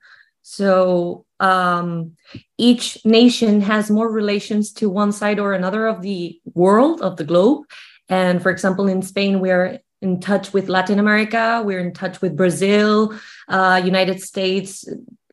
So, 0.50 1.26
um, 1.40 2.16
each 2.56 3.04
nation 3.04 3.60
has 3.60 3.90
more 3.90 4.10
relations 4.10 4.72
to 4.72 4.88
one 4.88 5.12
side 5.12 5.38
or 5.38 5.52
another 5.52 5.86
of 5.86 6.00
the 6.00 6.40
world, 6.54 7.02
of 7.02 7.16
the 7.18 7.24
globe. 7.24 7.64
And 8.08 8.42
for 8.42 8.50
example, 8.50 8.88
in 8.88 9.02
Spain, 9.02 9.40
we're 9.40 9.80
in 10.00 10.20
touch 10.20 10.54
with 10.54 10.70
Latin 10.70 10.98
America, 10.98 11.62
we're 11.64 11.80
in 11.80 11.92
touch 11.92 12.22
with 12.22 12.34
Brazil, 12.34 13.14
uh, 13.48 13.82
United 13.84 14.22
States 14.22 14.88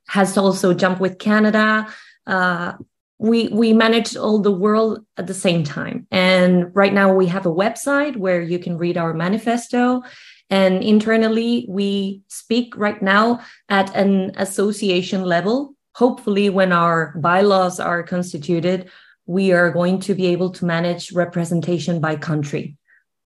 has 0.08 0.38
also 0.38 0.74
jumped 0.74 1.00
with 1.00 1.18
Canada. 1.18 1.88
Uh, 2.28 2.74
we 3.18 3.48
we 3.48 3.72
manage 3.72 4.18
all 4.18 4.40
the 4.40 4.52
world 4.52 5.00
at 5.16 5.28
the 5.28 5.34
same 5.34 5.64
time. 5.64 6.08
And 6.12 6.76
right 6.76 6.94
now 6.94 7.14
we 7.14 7.28
have 7.28 7.46
a 7.46 7.58
website 7.64 8.18
where 8.18 8.42
you 8.42 8.60
can 8.60 8.78
read 8.78 8.98
our 8.98 9.14
manifesto. 9.14 10.04
And 10.50 10.84
internally, 10.84 11.66
we 11.68 12.22
speak 12.28 12.78
right 12.78 13.02
now 13.02 13.42
at 13.70 13.96
an 13.96 14.32
association 14.38 15.24
level. 15.24 15.76
Hopefully, 15.96 16.50
when 16.50 16.72
our 16.72 17.14
bylaws 17.18 17.80
are 17.80 18.04
constituted, 18.04 18.90
we 19.26 19.52
are 19.52 19.72
going 19.72 20.00
to 20.02 20.14
be 20.14 20.28
able 20.28 20.52
to 20.52 20.66
manage 20.66 21.12
representation 21.12 22.00
by 22.00 22.16
country. 22.16 22.78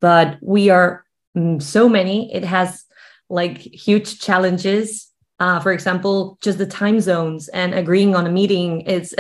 But 0.01 0.39
we 0.43 0.69
are 0.69 1.05
mm, 1.37 1.63
so 1.63 1.89
many, 1.89 2.35
it 2.35 2.45
has 2.45 2.85
like 3.31 3.59
huge 3.59 4.21
challenges. 4.21 5.11
Uh, 5.41 5.61
for 5.61 5.73
example, 5.73 6.39
just 6.43 6.59
the 6.59 6.67
time 6.67 7.01
zones 7.01 7.49
and 7.49 7.75
agreeing 7.75 8.15
on 8.15 8.27
a 8.27 8.33
meeting 8.33 8.83
is. 8.83 9.15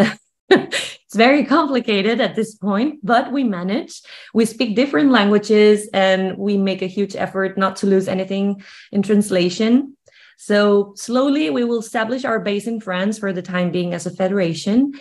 it's 1.16 1.24
very 1.24 1.44
complicated 1.46 2.20
at 2.20 2.34
this 2.34 2.54
point, 2.56 3.00
but 3.02 3.32
we 3.32 3.42
manage. 3.42 4.02
We 4.34 4.44
speak 4.44 4.76
different 4.76 5.10
languages 5.10 5.88
and 5.94 6.36
we 6.36 6.58
make 6.58 6.82
a 6.82 6.86
huge 6.86 7.16
effort 7.16 7.56
not 7.56 7.76
to 7.76 7.86
lose 7.86 8.06
anything 8.06 8.62
in 8.92 9.00
translation. 9.00 9.96
So, 10.36 10.92
slowly, 10.94 11.48
we 11.48 11.64
will 11.64 11.78
establish 11.78 12.26
our 12.26 12.38
base 12.38 12.66
in 12.66 12.82
France 12.82 13.18
for 13.18 13.32
the 13.32 13.40
time 13.40 13.70
being 13.70 13.94
as 13.94 14.04
a 14.04 14.10
federation. 14.10 14.92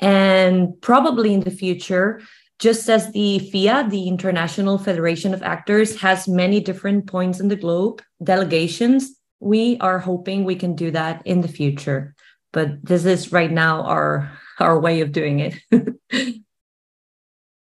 And 0.00 0.80
probably 0.80 1.34
in 1.34 1.40
the 1.40 1.50
future, 1.50 2.22
just 2.58 2.88
as 2.88 3.12
the 3.12 3.38
FIA, 3.38 3.86
the 3.90 4.08
International 4.08 4.78
Federation 4.78 5.34
of 5.34 5.42
Actors, 5.42 6.00
has 6.00 6.26
many 6.26 6.60
different 6.60 7.06
points 7.06 7.40
in 7.40 7.48
the 7.48 7.56
globe, 7.56 8.00
delegations, 8.24 9.20
we 9.38 9.76
are 9.80 9.98
hoping 9.98 10.44
we 10.44 10.56
can 10.56 10.74
do 10.74 10.90
that 10.92 11.20
in 11.26 11.42
the 11.42 11.54
future. 11.60 12.14
But 12.54 12.82
this 12.82 13.04
is 13.04 13.32
right 13.32 13.52
now 13.52 13.82
our 13.82 14.32
our 14.60 14.78
way 14.78 15.00
of 15.00 15.12
doing 15.12 15.40
it. 15.40 15.54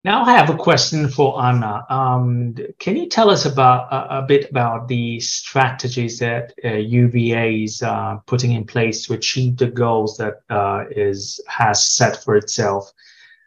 Now 0.04 0.22
I 0.22 0.34
have 0.34 0.50
a 0.50 0.56
question 0.56 1.08
for 1.08 1.42
Anna. 1.42 1.86
Um, 1.88 2.54
can 2.78 2.94
you 2.94 3.08
tell 3.08 3.30
us 3.30 3.46
about 3.46 3.90
a, 3.90 4.18
a 4.18 4.22
bit 4.22 4.50
about 4.50 4.86
the 4.86 5.18
strategies 5.18 6.18
that 6.18 6.52
uh, 6.62 6.74
UVA 6.74 7.62
is 7.64 7.82
uh, 7.82 8.16
putting 8.26 8.52
in 8.52 8.66
place 8.66 9.06
to 9.06 9.14
achieve 9.14 9.56
the 9.56 9.68
goals 9.68 10.18
that 10.18 10.42
uh, 10.50 10.84
is 10.90 11.40
has 11.48 11.86
set 11.86 12.22
for 12.22 12.36
itself 12.36 12.92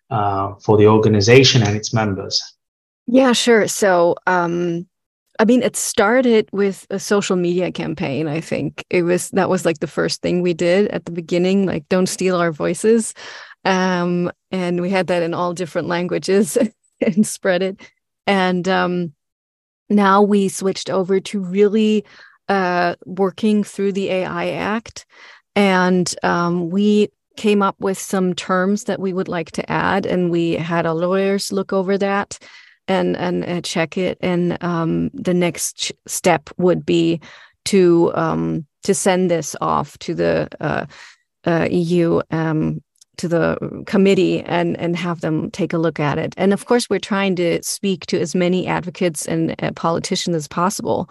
uh, 0.09 0.55
for 0.55 0.77
the 0.77 0.87
organization 0.87 1.61
and 1.61 1.75
its 1.77 1.93
members? 1.93 2.41
Yeah, 3.05 3.33
sure. 3.33 3.67
So, 3.67 4.15
um, 4.25 4.87
I 5.39 5.45
mean, 5.45 5.61
it 5.61 5.75
started 5.75 6.49
with 6.51 6.87
a 6.89 6.99
social 6.99 7.35
media 7.35 7.71
campaign. 7.71 8.27
I 8.27 8.41
think 8.41 8.83
it 8.89 9.03
was 9.03 9.29
that 9.31 9.49
was 9.49 9.65
like 9.65 9.79
the 9.79 9.87
first 9.87 10.21
thing 10.21 10.41
we 10.41 10.53
did 10.53 10.87
at 10.87 11.05
the 11.05 11.11
beginning, 11.11 11.65
like 11.65 11.87
"Don't 11.89 12.07
steal 12.07 12.37
our 12.37 12.51
voices." 12.51 13.13
um, 13.67 14.31
and 14.49 14.81
we 14.81 14.89
had 14.89 15.07
that 15.07 15.23
in 15.23 15.33
all 15.33 15.53
different 15.53 15.89
languages 15.89 16.57
and 17.01 17.27
spread 17.27 17.61
it. 17.61 17.81
And 18.25 18.67
um, 18.67 19.13
now 19.89 20.21
we 20.21 20.47
switched 20.47 20.89
over 20.89 21.19
to 21.19 21.39
really 21.39 22.05
uh, 22.47 22.95
working 23.05 23.63
through 23.65 23.91
the 23.91 24.09
AI 24.09 24.51
Act, 24.51 25.05
and 25.55 26.13
um, 26.23 26.69
we 26.69 27.09
came 27.35 27.61
up 27.61 27.75
with 27.79 27.97
some 27.97 28.33
terms 28.33 28.85
that 28.85 29.01
we 29.01 29.11
would 29.11 29.27
like 29.27 29.51
to 29.51 29.69
add, 29.69 30.05
and 30.05 30.31
we 30.31 30.53
had 30.53 30.85
our 30.85 30.95
lawyers 30.95 31.51
look 31.51 31.73
over 31.73 31.97
that 31.97 32.39
and 32.87 33.15
and 33.17 33.43
uh, 33.43 33.61
check 33.61 33.97
it. 33.97 34.17
And 34.21 34.61
um, 34.63 35.09
the 35.13 35.33
next 35.33 35.91
step 36.07 36.49
would 36.57 36.85
be 36.85 37.19
to 37.65 38.11
um, 38.15 38.65
to 38.83 38.93
send 38.93 39.29
this 39.29 39.55
off 39.61 39.97
to 39.99 40.13
the 40.13 40.47
uh, 40.59 40.85
uh, 41.45 41.67
EU 41.69 42.21
um, 42.31 42.81
to 43.17 43.27
the 43.27 43.83
committee 43.85 44.41
and 44.41 44.77
and 44.77 44.95
have 44.95 45.21
them 45.21 45.51
take 45.51 45.73
a 45.73 45.77
look 45.77 45.99
at 45.99 46.17
it. 46.17 46.33
And 46.37 46.53
of 46.53 46.65
course, 46.65 46.89
we're 46.89 46.99
trying 46.99 47.35
to 47.37 47.61
speak 47.63 48.05
to 48.07 48.19
as 48.19 48.35
many 48.35 48.67
advocates 48.67 49.25
and 49.25 49.55
uh, 49.61 49.71
politicians 49.71 50.35
as 50.35 50.47
possible. 50.47 51.09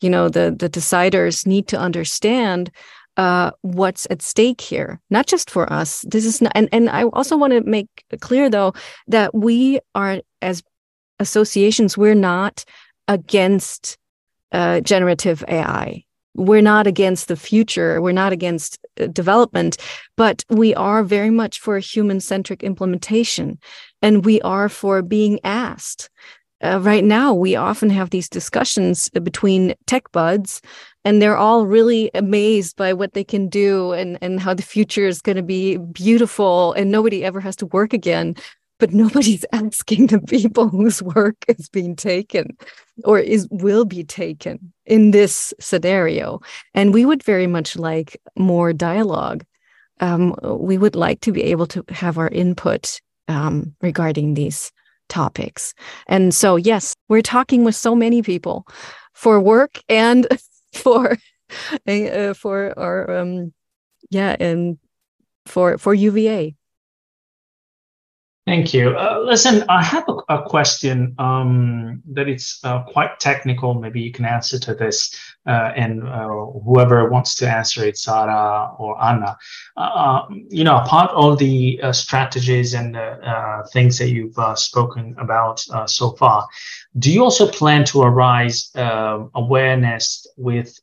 You 0.00 0.10
know, 0.10 0.28
the 0.28 0.54
the 0.56 0.70
deciders 0.70 1.46
need 1.46 1.68
to 1.68 1.78
understand 1.78 2.70
uh, 3.16 3.50
what's 3.62 4.06
at 4.10 4.22
stake 4.22 4.60
here, 4.60 5.00
not 5.10 5.26
just 5.26 5.50
for 5.50 5.72
us. 5.72 6.04
This 6.08 6.24
is 6.24 6.40
not, 6.40 6.52
and 6.54 6.68
and 6.72 6.90
I 6.90 7.04
also 7.04 7.36
want 7.36 7.52
to 7.52 7.62
make 7.62 7.88
clear 8.20 8.50
though 8.50 8.74
that 9.08 9.34
we 9.34 9.80
are 9.94 10.20
as 10.42 10.62
associations, 11.18 11.96
we're 11.96 12.14
not 12.14 12.64
against 13.08 13.98
uh, 14.52 14.80
generative 14.80 15.44
AI 15.48 16.04
we're 16.36 16.62
not 16.62 16.86
against 16.86 17.28
the 17.28 17.36
future. 17.36 18.00
We're 18.00 18.12
not 18.12 18.32
against 18.32 18.78
uh, 19.00 19.06
development 19.06 19.78
but 20.16 20.44
we 20.48 20.74
are 20.74 21.02
very 21.02 21.30
much 21.30 21.60
for 21.60 21.76
a 21.76 21.80
human 21.80 22.20
centric 22.20 22.62
implementation 22.62 23.58
and 24.02 24.24
we 24.24 24.40
are 24.42 24.68
for 24.68 25.02
being 25.02 25.40
asked. 25.44 26.10
Uh, 26.62 26.80
right 26.80 27.04
now 27.04 27.34
we 27.34 27.54
often 27.54 27.90
have 27.90 28.10
these 28.10 28.28
discussions 28.28 29.10
between 29.10 29.74
tech 29.86 30.10
buds 30.12 30.62
and 31.04 31.20
they're 31.20 31.36
all 31.36 31.66
really 31.66 32.10
amazed 32.14 32.76
by 32.76 32.92
what 32.92 33.12
they 33.12 33.24
can 33.24 33.48
do 33.48 33.92
and 33.92 34.18
and 34.22 34.40
how 34.40 34.54
the 34.54 34.62
future 34.62 35.06
is 35.06 35.20
going 35.20 35.36
to 35.36 35.42
be 35.42 35.76
beautiful 35.76 36.72
and 36.72 36.90
nobody 36.90 37.24
ever 37.24 37.40
has 37.40 37.56
to 37.56 37.66
work 37.66 37.92
again 37.92 38.34
but 38.78 38.92
nobody's 38.92 39.44
asking 39.52 40.08
the 40.08 40.20
people 40.20 40.68
whose 40.68 41.02
work 41.02 41.36
is 41.48 41.68
being 41.68 41.96
taken 41.96 42.56
or 43.04 43.18
is 43.18 43.48
will 43.50 43.84
be 43.84 44.04
taken 44.04 44.72
in 44.84 45.10
this 45.10 45.52
scenario. 45.60 46.40
And 46.74 46.94
we 46.94 47.04
would 47.04 47.22
very 47.22 47.46
much 47.46 47.76
like 47.76 48.20
more 48.36 48.72
dialogue. 48.72 49.44
Um, 50.00 50.34
we 50.42 50.78
would 50.78 50.94
like 50.96 51.20
to 51.20 51.32
be 51.32 51.42
able 51.44 51.66
to 51.68 51.84
have 51.88 52.18
our 52.18 52.28
input 52.28 53.00
um, 53.28 53.74
regarding 53.80 54.34
these 54.34 54.72
topics. 55.08 55.72
And 56.08 56.34
so 56.34 56.56
yes 56.56 56.94
we're 57.08 57.22
talking 57.22 57.64
with 57.64 57.74
so 57.74 57.94
many 57.94 58.22
people 58.22 58.66
for 59.14 59.40
work 59.40 59.80
and 59.88 60.26
for 60.72 61.16
uh, 61.88 62.34
for 62.34 62.76
our 62.78 63.18
um 63.18 63.52
yeah 64.10 64.36
and 64.40 64.78
for 65.46 65.78
for 65.78 65.94
UVA 65.94 66.54
Thank 68.46 68.72
you. 68.72 68.90
Uh, 68.90 69.22
listen, 69.24 69.64
I 69.68 69.82
have 69.82 70.08
a, 70.08 70.34
a 70.34 70.48
question 70.48 71.16
um, 71.18 72.00
that 72.12 72.28
it's 72.28 72.60
uh, 72.62 72.84
quite 72.84 73.18
technical. 73.18 73.74
Maybe 73.74 74.00
you 74.00 74.12
can 74.12 74.24
answer 74.24 74.56
to 74.60 74.72
this, 74.72 75.12
uh, 75.48 75.72
and 75.74 76.06
uh, 76.06 76.28
whoever 76.64 77.10
wants 77.10 77.34
to 77.36 77.50
answer 77.50 77.84
it, 77.84 77.98
Sara 77.98 78.70
or 78.78 79.02
Anna. 79.02 79.36
Uh, 79.76 80.26
you 80.48 80.62
know, 80.62 80.76
apart 80.76 81.10
all 81.10 81.34
the 81.34 81.80
uh, 81.82 81.92
strategies 81.92 82.72
and 82.74 82.96
things 83.72 83.98
that 83.98 84.10
you've 84.10 84.38
spoken 84.56 85.16
about 85.18 85.58
so 85.86 86.12
far, 86.12 86.46
do 87.00 87.12
you 87.12 87.24
also 87.24 87.50
plan 87.50 87.84
to 87.86 88.02
arise 88.02 88.70
awareness 88.76 90.24
with 90.36 90.78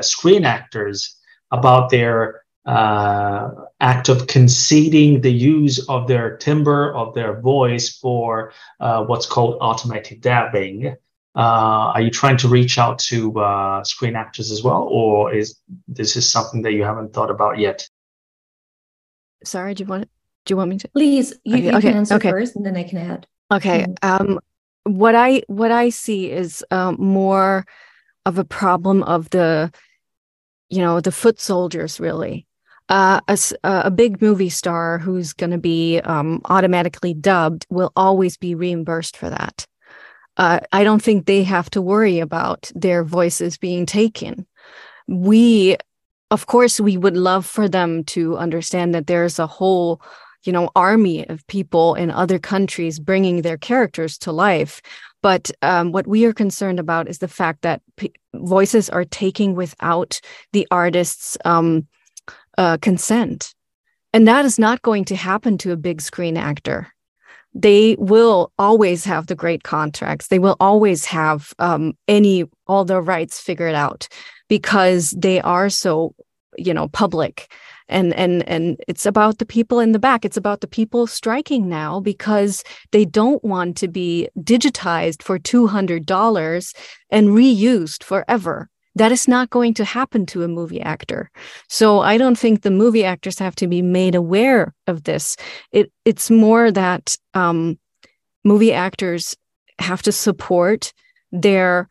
screen 0.00 0.46
actors 0.46 1.14
about 1.50 1.90
their 1.90 2.45
uh, 2.66 3.50
act 3.80 4.08
of 4.08 4.26
conceding 4.26 5.20
the 5.20 5.32
use 5.32 5.78
of 5.88 6.08
their 6.08 6.36
timbre 6.36 6.94
of 6.94 7.14
their 7.14 7.40
voice 7.40 7.96
for 7.96 8.52
uh, 8.80 9.04
what's 9.04 9.26
called 9.26 9.56
automated 9.60 10.20
dubbing. 10.20 10.96
Uh, 11.36 11.92
are 11.94 12.00
you 12.00 12.10
trying 12.10 12.36
to 12.38 12.48
reach 12.48 12.78
out 12.78 12.98
to 12.98 13.38
uh, 13.38 13.84
screen 13.84 14.16
actors 14.16 14.50
as 14.50 14.62
well, 14.64 14.88
or 14.90 15.32
is 15.32 15.60
this 15.86 16.16
is 16.16 16.28
something 16.28 16.62
that 16.62 16.72
you 16.72 16.82
haven't 16.82 17.12
thought 17.12 17.30
about 17.30 17.58
yet? 17.58 17.88
Sorry, 19.44 19.74
do 19.74 19.84
you 19.84 19.88
want 19.88 20.08
do 20.46 20.52
you 20.52 20.56
want 20.56 20.70
me 20.70 20.78
to? 20.78 20.88
Please, 20.88 21.34
you, 21.44 21.56
okay, 21.56 21.64
you 21.64 21.70
okay, 21.72 21.80
can 21.88 21.96
answer 21.98 22.14
okay. 22.14 22.30
first, 22.30 22.56
and 22.56 22.64
then 22.64 22.76
I 22.76 22.84
can 22.84 22.98
add. 22.98 23.26
Okay. 23.52 23.84
Mm-hmm. 23.84 24.30
Um, 24.30 24.40
what 24.84 25.14
I 25.14 25.42
what 25.46 25.70
I 25.70 25.90
see 25.90 26.30
is 26.30 26.64
um, 26.70 26.96
more 26.98 27.66
of 28.24 28.38
a 28.38 28.44
problem 28.44 29.02
of 29.02 29.28
the, 29.30 29.70
you 30.68 30.80
know, 30.80 31.00
the 31.00 31.12
foot 31.12 31.40
soldiers 31.40 32.00
really 32.00 32.45
uh, 32.88 33.20
a, 33.28 33.38
a, 33.62 33.90
big 33.90 34.22
movie 34.22 34.48
star 34.48 34.98
who's 34.98 35.32
going 35.32 35.50
to 35.50 35.58
be 35.58 35.98
um, 36.00 36.40
automatically 36.44 37.14
dubbed 37.14 37.66
will 37.68 37.92
always 37.96 38.36
be 38.36 38.54
reimbursed 38.54 39.16
for 39.16 39.28
that. 39.28 39.66
Uh, 40.36 40.60
I 40.72 40.84
don't 40.84 41.02
think 41.02 41.26
they 41.26 41.42
have 41.42 41.68
to 41.70 41.82
worry 41.82 42.20
about 42.20 42.70
their 42.74 43.02
voices 43.02 43.58
being 43.58 43.86
taken. 43.86 44.46
We 45.08 45.76
of 46.32 46.46
course, 46.46 46.80
we 46.80 46.96
would 46.96 47.16
love 47.16 47.46
for 47.46 47.68
them 47.68 48.02
to 48.04 48.36
understand 48.36 48.94
that 48.94 49.06
there's 49.06 49.38
a 49.38 49.46
whole 49.46 50.00
you 50.42 50.52
know 50.52 50.70
army 50.76 51.26
of 51.28 51.46
people 51.46 51.94
in 51.94 52.10
other 52.10 52.38
countries 52.38 52.98
bringing 52.98 53.42
their 53.42 53.56
characters 53.56 54.16
to 54.18 54.30
life 54.30 54.80
but 55.22 55.50
um, 55.62 55.90
what 55.90 56.06
we 56.06 56.24
are 56.24 56.32
concerned 56.32 56.78
about 56.78 57.08
is 57.08 57.18
the 57.18 57.26
fact 57.26 57.62
that 57.62 57.82
p- 57.96 58.12
voices 58.34 58.88
are 58.88 59.04
taking 59.04 59.56
without 59.56 60.20
the 60.52 60.68
artist's 60.70 61.36
um, 61.44 61.86
uh, 62.58 62.78
consent. 62.78 63.54
And 64.12 64.26
that 64.26 64.44
is 64.44 64.58
not 64.58 64.82
going 64.82 65.04
to 65.06 65.16
happen 65.16 65.58
to 65.58 65.72
a 65.72 65.76
big 65.76 66.00
screen 66.00 66.36
actor. 66.36 66.88
They 67.54 67.96
will 67.98 68.52
always 68.58 69.04
have 69.04 69.26
the 69.26 69.34
great 69.34 69.62
contracts. 69.62 70.28
They 70.28 70.38
will 70.38 70.56
always 70.60 71.06
have 71.06 71.54
um, 71.58 71.94
any 72.06 72.44
all 72.66 72.84
their 72.84 73.00
rights 73.00 73.40
figured 73.40 73.74
out 73.74 74.08
because 74.48 75.10
they 75.10 75.40
are 75.40 75.70
so 75.70 76.14
you 76.58 76.74
know 76.74 76.88
public. 76.88 77.50
And 77.88 78.12
and 78.14 78.46
and 78.48 78.78
it's 78.88 79.06
about 79.06 79.38
the 79.38 79.46
people 79.46 79.80
in 79.80 79.92
the 79.92 79.98
back. 79.98 80.24
It's 80.24 80.36
about 80.36 80.60
the 80.60 80.66
people 80.66 81.06
striking 81.06 81.68
now 81.68 82.00
because 82.00 82.64
they 82.90 83.04
don't 83.04 83.42
want 83.44 83.76
to 83.78 83.88
be 83.88 84.28
digitized 84.38 85.22
for 85.22 85.38
$200 85.38 86.74
and 87.10 87.28
reused 87.28 88.02
forever 88.02 88.68
that 88.96 89.12
is 89.12 89.28
not 89.28 89.50
going 89.50 89.74
to 89.74 89.84
happen 89.84 90.26
to 90.26 90.42
a 90.42 90.48
movie 90.48 90.80
actor. 90.80 91.30
So 91.68 92.00
i 92.00 92.18
don't 92.18 92.38
think 92.38 92.62
the 92.62 92.70
movie 92.70 93.04
actors 93.04 93.38
have 93.38 93.54
to 93.56 93.66
be 93.68 93.82
made 93.82 94.14
aware 94.14 94.74
of 94.86 95.04
this. 95.04 95.36
It 95.70 95.92
it's 96.04 96.30
more 96.30 96.72
that 96.72 97.14
um, 97.34 97.78
movie 98.44 98.72
actors 98.72 99.36
have 99.78 100.02
to 100.02 100.12
support 100.12 100.92
their 101.30 101.88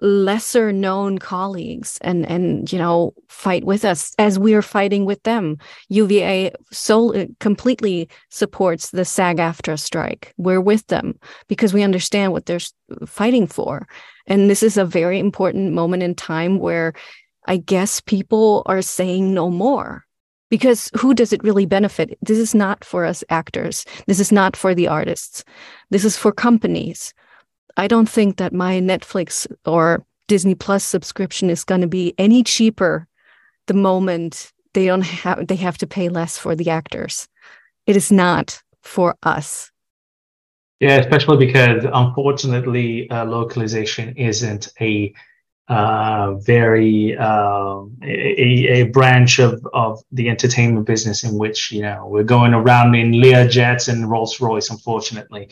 lesser 0.00 0.72
known 0.72 1.18
colleagues 1.18 1.98
and 2.02 2.26
and 2.26 2.70
you 2.70 2.78
know 2.78 3.14
fight 3.28 3.64
with 3.64 3.82
us 3.84 4.12
as 4.18 4.38
we 4.38 4.54
are 4.54 4.62
fighting 4.62 5.04
with 5.06 5.22
them. 5.22 5.56
UVA 5.88 6.52
so 6.70 7.14
uh, 7.14 7.26
completely 7.40 8.08
supports 8.30 8.90
the 8.90 9.04
SAG-AFTRA 9.04 9.78
strike. 9.78 10.34
We're 10.36 10.60
with 10.60 10.86
them 10.88 11.18
because 11.48 11.72
we 11.72 11.82
understand 11.82 12.32
what 12.32 12.46
they're 12.46 12.60
fighting 13.06 13.46
for 13.46 13.86
and 14.26 14.50
this 14.50 14.62
is 14.62 14.76
a 14.76 14.84
very 14.84 15.18
important 15.18 15.72
moment 15.72 16.02
in 16.02 16.14
time 16.14 16.58
where 16.58 16.92
i 17.46 17.56
guess 17.56 18.00
people 18.00 18.62
are 18.66 18.82
saying 18.82 19.32
no 19.32 19.50
more 19.50 20.04
because 20.48 20.90
who 20.96 21.12
does 21.12 21.32
it 21.32 21.42
really 21.42 21.66
benefit 21.66 22.18
this 22.22 22.38
is 22.38 22.54
not 22.54 22.84
for 22.84 23.04
us 23.04 23.24
actors 23.28 23.84
this 24.06 24.20
is 24.20 24.32
not 24.32 24.56
for 24.56 24.74
the 24.74 24.88
artists 24.88 25.44
this 25.90 26.04
is 26.04 26.16
for 26.16 26.32
companies 26.32 27.14
I 27.76 27.88
don't 27.88 28.08
think 28.08 28.38
that 28.38 28.52
my 28.52 28.80
Netflix 28.80 29.46
or 29.64 30.04
Disney 30.28 30.54
Plus 30.54 30.82
subscription 30.82 31.50
is 31.50 31.64
going 31.64 31.82
to 31.82 31.86
be 31.86 32.14
any 32.18 32.42
cheaper 32.42 33.06
the 33.66 33.74
moment 33.74 34.52
they 34.74 34.86
don't 34.86 35.02
have 35.02 35.46
they 35.46 35.56
have 35.56 35.78
to 35.78 35.86
pay 35.86 36.08
less 36.08 36.38
for 36.38 36.54
the 36.56 36.70
actors. 36.70 37.28
It 37.86 37.96
is 37.96 38.10
not 38.10 38.62
for 38.82 39.16
us. 39.22 39.70
Yeah, 40.80 40.96
especially 40.96 41.46
because 41.46 41.86
unfortunately, 41.90 43.08
uh, 43.10 43.24
localization 43.24 44.14
isn't 44.16 44.72
a 44.80 45.14
uh, 45.68 46.34
very 46.34 47.16
uh, 47.16 47.80
a, 48.04 48.66
a 48.68 48.82
branch 48.84 49.40
of, 49.40 49.66
of 49.72 50.00
the 50.12 50.28
entertainment 50.28 50.86
business 50.86 51.24
in 51.24 51.36
which 51.38 51.72
you 51.72 51.82
know 51.82 52.06
we're 52.06 52.22
going 52.22 52.54
around 52.54 52.94
in 52.94 53.20
Lear 53.20 53.48
jets 53.48 53.88
and 53.88 54.08
Rolls 54.08 54.40
Royce, 54.40 54.70
unfortunately 54.70 55.48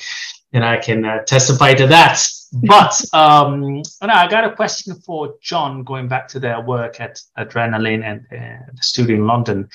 and 0.55 0.65
I 0.65 0.79
can 0.79 1.05
uh, 1.05 1.23
testify 1.25 1.75
to 1.75 1.87
that. 1.89 2.21
But 2.53 2.95
um, 3.13 3.83
I 4.01 4.29
got 4.29 4.45
a 4.45 4.55
question 4.55 4.95
for 4.95 5.35
John, 5.43 5.83
going 5.83 6.07
back 6.07 6.29
to 6.29 6.39
their 6.39 6.61
work 6.61 7.01
at 7.01 7.21
Adrenaline 7.37 8.05
and 8.05 8.21
uh, 8.31 8.65
the 8.73 8.83
studio 8.83 9.17
in 9.17 9.27
London. 9.27 9.69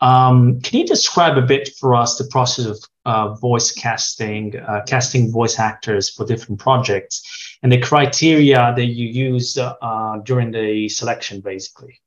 Um, 0.00 0.60
can 0.62 0.80
you 0.80 0.86
describe 0.86 1.36
a 1.36 1.42
bit 1.42 1.70
for 1.78 1.94
us 1.94 2.16
the 2.16 2.24
process 2.24 2.66
of 2.66 2.78
uh, 3.04 3.34
voice 3.34 3.70
casting, 3.70 4.56
uh, 4.56 4.82
casting 4.86 5.30
voice 5.30 5.58
actors 5.58 6.08
for 6.08 6.24
different 6.24 6.58
projects, 6.58 7.58
and 7.62 7.70
the 7.70 7.80
criteria 7.80 8.72
that 8.76 8.84
you 8.84 9.06
use 9.06 9.58
uh, 9.58 10.18
during 10.24 10.50
the 10.52 10.88
selection, 10.88 11.40
basically? 11.40 12.00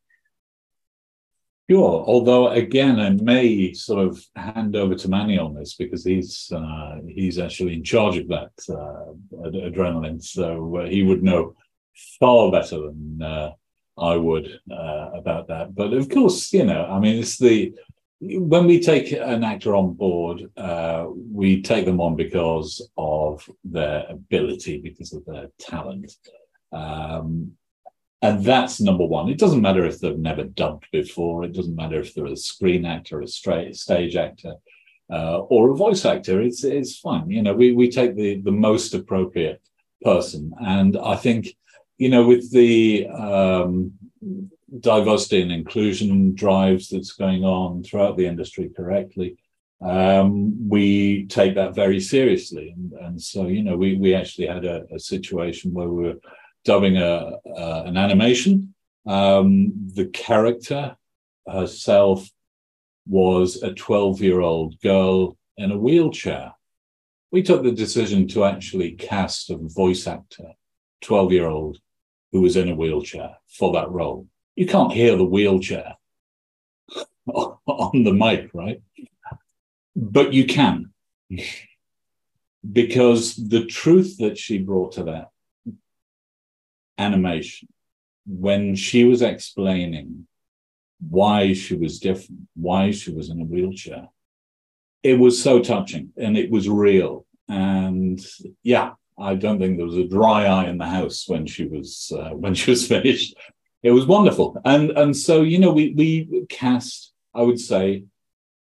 Sure. 1.69 2.03
Although 2.05 2.49
again, 2.49 2.99
I 2.99 3.11
may 3.11 3.73
sort 3.73 4.05
of 4.05 4.23
hand 4.35 4.75
over 4.75 4.95
to 4.95 5.07
Manny 5.07 5.37
on 5.37 5.53
this 5.53 5.75
because 5.75 6.03
he's 6.03 6.51
uh, 6.53 6.97
he's 7.07 7.39
actually 7.39 7.73
in 7.73 7.83
charge 7.83 8.17
of 8.17 8.27
that 8.27 8.51
uh, 8.69 9.45
ad- 9.47 9.73
adrenaline, 9.73 10.21
so 10.21 10.77
uh, 10.77 10.85
he 10.85 11.03
would 11.03 11.23
know 11.23 11.55
far 12.19 12.51
better 12.51 12.81
than 12.81 13.53
I 13.97 14.15
would 14.15 14.59
uh, 14.71 15.09
about 15.13 15.47
that. 15.47 15.75
But 15.75 15.93
of 15.93 16.09
course, 16.09 16.51
you 16.53 16.65
know, 16.65 16.85
I 16.85 16.99
mean, 16.99 17.19
it's 17.19 17.37
the 17.37 17.73
when 18.19 18.65
we 18.67 18.79
take 18.79 19.11
an 19.11 19.43
actor 19.43 19.75
on 19.75 19.93
board, 19.93 20.49
uh, 20.55 21.07
we 21.09 21.61
take 21.61 21.85
them 21.85 21.99
on 21.99 22.15
because 22.15 22.89
of 22.97 23.47
their 23.63 24.05
ability, 24.09 24.79
because 24.79 25.13
of 25.13 25.25
their 25.25 25.47
talent. 25.59 26.15
Um, 26.71 27.53
and 28.21 28.43
that's 28.45 28.79
number 28.79 29.05
one. 29.05 29.27
It 29.27 29.37
doesn't 29.37 29.61
matter 29.61 29.85
if 29.85 29.99
they've 29.99 30.17
never 30.17 30.45
dubbed 30.45 30.87
before. 30.93 31.43
It 31.43 31.51
doesn't 31.51 31.75
matter 31.75 31.99
if 31.99 32.13
they're 32.13 32.25
a 32.25 32.37
screen 32.37 32.85
actor, 32.85 33.19
a 33.21 33.27
straight 33.27 33.75
stage 33.75 34.15
actor, 34.15 34.55
uh, 35.11 35.39
or 35.39 35.71
a 35.71 35.75
voice 35.75 36.05
actor. 36.05 36.41
It's 36.41 36.63
it's 36.63 36.97
fine. 36.97 37.29
You 37.29 37.41
know, 37.41 37.53
we 37.53 37.73
we 37.73 37.91
take 37.91 38.15
the 38.15 38.41
the 38.41 38.51
most 38.51 38.93
appropriate 38.93 39.61
person, 40.01 40.53
and 40.61 40.97
I 40.97 41.17
think, 41.17 41.49
you 41.97 42.09
know, 42.09 42.25
with 42.25 42.51
the 42.51 43.07
um, 43.07 43.93
diversity 44.79 45.41
and 45.41 45.51
inclusion 45.51 46.33
drives 46.35 46.89
that's 46.89 47.11
going 47.13 47.43
on 47.43 47.83
throughout 47.83 48.17
the 48.17 48.25
industry 48.25 48.69
correctly, 48.75 49.37
um, 49.81 50.69
we 50.69 51.25
take 51.27 51.55
that 51.55 51.75
very 51.75 51.99
seriously. 51.99 52.73
And, 52.75 52.93
and 52.93 53.21
so, 53.21 53.47
you 53.47 53.63
know, 53.63 53.75
we 53.75 53.95
we 53.95 54.15
actually 54.15 54.47
had 54.47 54.65
a, 54.65 54.85
a 54.93 54.99
situation 54.99 55.73
where 55.73 55.89
we 55.89 56.03
were 56.05 56.19
dubbing 56.63 56.97
a, 56.97 57.37
uh, 57.57 57.83
an 57.85 57.97
animation. 57.97 58.73
Um, 59.05 59.73
the 59.93 60.05
character 60.05 60.95
herself 61.47 62.29
was 63.05 63.61
a 63.61 63.73
12 63.73 64.21
year 64.21 64.39
old 64.39 64.79
girl 64.79 65.37
in 65.57 65.71
a 65.71 65.77
wheelchair. 65.77 66.53
We 67.31 67.43
took 67.43 67.63
the 67.63 67.71
decision 67.71 68.27
to 68.29 68.45
actually 68.45 68.91
cast 68.91 69.49
a 69.49 69.57
voice 69.57 70.07
actor, 70.07 70.53
12 71.03 71.31
year 71.31 71.47
old, 71.47 71.77
who 72.31 72.41
was 72.41 72.55
in 72.55 72.69
a 72.69 72.75
wheelchair 72.75 73.37
for 73.47 73.73
that 73.73 73.91
role. 73.91 74.27
You 74.55 74.65
can't 74.65 74.91
hear 74.91 75.15
the 75.15 75.25
wheelchair 75.25 75.95
on 77.27 78.03
the 78.03 78.13
mic, 78.13 78.49
right? 78.53 78.81
But 79.95 80.33
you 80.33 80.45
can. 80.45 80.91
because 82.71 83.35
the 83.35 83.65
truth 83.65 84.17
that 84.17 84.37
she 84.37 84.57
brought 84.57 84.93
to 84.93 85.03
that 85.03 85.29
animation 86.97 87.67
when 88.25 88.75
she 88.75 89.03
was 89.03 89.21
explaining 89.21 90.27
why 91.09 91.53
she 91.53 91.75
was 91.75 91.99
different, 91.99 92.47
why 92.55 92.91
she 92.91 93.11
was 93.11 93.29
in 93.29 93.41
a 93.41 93.45
wheelchair. 93.45 94.07
It 95.01 95.19
was 95.19 95.41
so 95.41 95.61
touching 95.61 96.13
and 96.15 96.37
it 96.37 96.49
was 96.49 96.69
real. 96.69 97.25
And 97.49 98.25
yeah, 98.63 98.91
I 99.17 99.35
don't 99.35 99.59
think 99.59 99.77
there 99.77 99.85
was 99.85 99.97
a 99.97 100.07
dry 100.07 100.45
eye 100.45 100.65
in 100.65 100.77
the 100.77 100.85
house 100.85 101.27
when 101.27 101.45
she 101.45 101.65
was 101.65 102.11
uh, 102.15 102.29
when 102.43 102.53
she 102.53 102.71
was 102.71 102.87
finished. 102.87 103.35
It 103.81 103.91
was 103.91 104.05
wonderful, 104.05 104.59
and 104.65 104.91
and 104.91 105.15
so 105.15 105.41
you 105.41 105.59
know 105.59 105.71
we 105.71 105.93
we 105.95 106.45
cast, 106.49 107.11
I 107.33 107.41
would 107.41 107.59
say, 107.59 108.05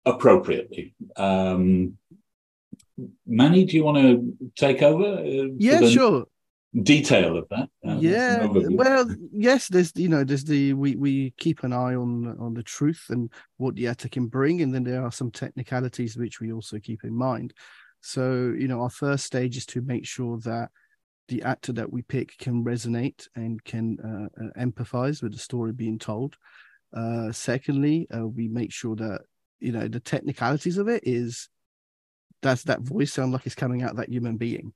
appropriately. 0.06 0.94
Um, 1.16 1.98
Manny, 3.26 3.66
do 3.66 3.76
you 3.76 3.84
want 3.84 3.98
to 3.98 4.52
take 4.56 4.82
over? 4.82 5.20
Uh, 5.20 5.50
yeah, 5.58 5.88
sure 5.88 6.26
detail 6.84 7.38
of 7.38 7.48
that. 7.50 7.70
Uh, 7.86 7.98
yeah, 8.00 8.46
well, 8.46 9.08
yes. 9.32 9.68
There's 9.68 9.92
you 9.96 10.10
know 10.10 10.24
there's 10.24 10.44
the 10.44 10.74
we 10.74 10.96
we 10.96 11.34
keep 11.38 11.64
an 11.64 11.74
eye 11.74 11.96
on 11.96 12.36
on 12.40 12.54
the 12.54 12.64
truth 12.64 13.06
and 13.10 13.32
what 13.58 13.76
the 13.76 13.88
actor 13.88 14.10
can 14.10 14.28
bring, 14.28 14.62
and 14.62 14.74
then 14.74 14.84
there 14.84 15.04
are 15.04 15.12
some 15.12 15.32
technicalities 15.32 16.18
which 16.18 16.40
we 16.40 16.52
also 16.52 16.80
keep 16.80 17.04
in 17.04 17.16
mind. 17.16 17.54
So 18.02 18.54
you 18.58 18.68
know 18.68 18.82
our 18.82 18.90
first 18.90 19.26
stage 19.26 19.58
is 19.58 19.66
to 19.68 19.82
make 19.82 20.06
sure 20.06 20.40
that 20.40 20.70
the 21.28 21.44
actor 21.44 21.74
that 21.74 21.92
we 21.92 22.02
pick 22.04 22.38
can 22.38 22.64
resonate 22.64 23.28
and 23.36 23.62
can 23.64 23.98
uh, 24.00 24.44
uh, 24.46 24.64
empathize 24.64 25.22
with 25.22 25.34
the 25.34 25.40
story 25.40 25.74
being 25.74 26.00
told. 26.00 26.38
Uh, 26.96 27.32
secondly, 27.32 28.08
uh, 28.16 28.26
we 28.26 28.48
make 28.48 28.72
sure 28.72 28.96
that 28.96 29.22
you 29.60 29.72
know 29.72 29.88
the 29.88 30.00
technicalities 30.00 30.78
of 30.78 30.88
it 30.88 31.04
is 31.06 31.50
does 32.42 32.64
that 32.64 32.82
voice 32.82 33.12
sound 33.14 33.34
like 33.34 33.46
it's 33.46 33.56
coming 33.56 33.82
out 33.82 33.96
that 33.96 34.10
human 34.10 34.38
being 34.38 34.72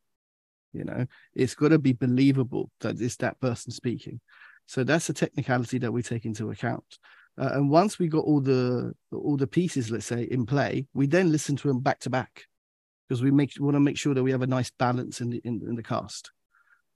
you 0.74 0.86
know, 0.86 1.06
it's 1.34 1.56
got 1.56 1.70
to 1.70 1.80
be 1.80 1.94
believable 1.94 2.72
that 2.80 3.00
it's 3.00 3.18
that 3.18 3.40
person 3.40 3.72
speaking. 3.72 4.20
So 4.68 4.84
that's 4.84 5.10
a 5.10 5.14
technicality 5.14 5.78
that 5.80 5.92
we 5.92 6.02
take 6.02 6.26
into 6.26 6.52
account. 6.52 6.98
Uh, 7.38 7.52
and 7.54 7.70
once 7.70 8.00
we 8.00 8.08
got 8.08 8.26
all 8.26 8.42
the 8.42 8.94
all 9.12 9.38
the 9.38 9.48
pieces, 9.48 9.90
let's 9.90 10.06
say, 10.06 10.24
in 10.24 10.46
play, 10.46 10.86
we 10.94 11.08
then 11.08 11.32
listen 11.32 11.56
to 11.58 11.68
them 11.68 11.80
back 11.80 12.00
to 12.00 12.10
back 12.10 12.46
because 13.12 13.22
we 13.22 13.30
make 13.30 13.52
want 13.60 13.76
to 13.76 13.80
make 13.82 13.98
sure 13.98 14.14
that 14.14 14.24
we 14.24 14.32
have 14.32 14.42
a 14.42 14.48
nice 14.48 14.72
balance 14.80 15.20
in 15.20 15.30
the 15.30 15.42
in, 15.44 15.62
in 15.68 15.76
the 15.76 15.84
cast. 15.84 16.32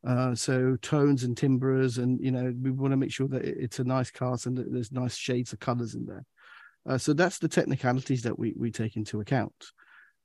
Uh, 0.08 0.34
so 0.34 0.78
tones 0.82 1.26
and 1.26 1.36
timbres, 1.36 1.98
and 1.98 2.22
you 2.22 2.32
know, 2.32 2.54
we 2.62 2.72
want 2.72 2.94
to 2.94 2.98
make 2.98 3.12
sure 3.12 3.28
that 3.28 3.44
it's 3.44 3.80
a 3.80 3.84
nice 3.84 4.12
cast 4.12 4.46
and 4.46 4.58
there's 4.58 4.94
nice 4.94 5.18
shades 5.18 5.52
of 5.52 5.60
colors 5.60 5.94
in 5.94 6.06
there. 6.06 6.24
Uh, 6.88 6.98
so 6.98 7.12
that's 7.12 7.38
the 7.40 7.50
technicalities 7.50 8.22
that 8.22 8.40
we 8.40 8.54
we 8.56 8.72
take 8.72 8.96
into 8.96 9.20
account. 9.20 9.54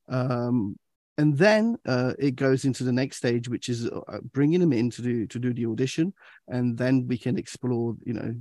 Um, 0.07 0.79
and 1.17 1.37
then 1.37 1.75
uh, 1.85 2.13
it 2.17 2.37
goes 2.37 2.63
into 2.63 2.85
the 2.85 2.93
next 2.93 3.17
stage, 3.17 3.49
which 3.49 3.67
is 3.67 3.85
uh, 3.85 4.19
bringing 4.31 4.61
them 4.61 4.71
in 4.71 4.91
to 4.91 5.01
do 5.01 5.27
to 5.27 5.39
do 5.39 5.53
the 5.53 5.65
audition, 5.65 6.13
and 6.47 6.77
then 6.77 7.05
we 7.05 7.17
can 7.17 7.37
explore, 7.37 7.97
you 8.05 8.13
know, 8.13 8.33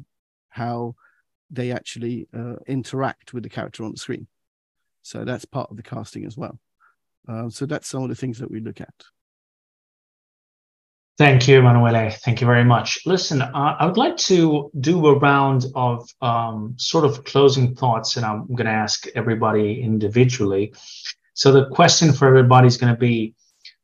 how 0.51 0.95
they 1.51 1.73
actually 1.73 2.29
uh, 2.33 2.63
interact 2.69 3.35
with 3.35 3.43
the 3.43 3.51
character 3.51 3.83
on 3.83 3.91
the 3.91 3.99
screen. 3.99 4.29
So 5.03 5.25
that's 5.25 5.45
part 5.45 5.69
of 5.73 5.77
the 5.77 5.83
casting 5.83 6.25
as 6.25 6.37
well. 6.37 6.57
Uh, 7.29 7.49
so 7.49 7.67
that's 7.67 7.89
some 7.89 8.03
of 8.03 8.09
the 8.09 8.15
things 8.15 8.39
that 8.39 8.51
we 8.51 8.61
look 8.61 8.81
at. 8.81 8.95
Thank 11.21 11.49
you, 11.49 11.59
Emanuele. 11.59 12.11
Thank 12.11 12.41
you 12.41 12.47
very 12.47 12.65
much. 12.65 13.01
Listen, 13.05 13.43
uh, 13.43 13.77
I 13.79 13.85
would 13.85 13.99
like 13.99 14.17
to 14.33 14.71
do 14.81 15.07
a 15.07 15.19
round 15.19 15.67
of 15.75 16.09
um, 16.23 16.75
sort 16.79 17.05
of 17.05 17.25
closing 17.25 17.75
thoughts, 17.75 18.17
and 18.17 18.25
I'm 18.25 18.47
going 18.47 18.65
to 18.65 18.73
ask 18.73 19.07
everybody 19.15 19.83
individually. 19.83 20.73
So 21.35 21.53
the 21.53 21.69
question 21.69 22.15
for 22.15 22.27
everybody 22.27 22.69
is 22.69 22.79
going 22.79 22.95
to 22.95 22.99
be, 22.99 23.35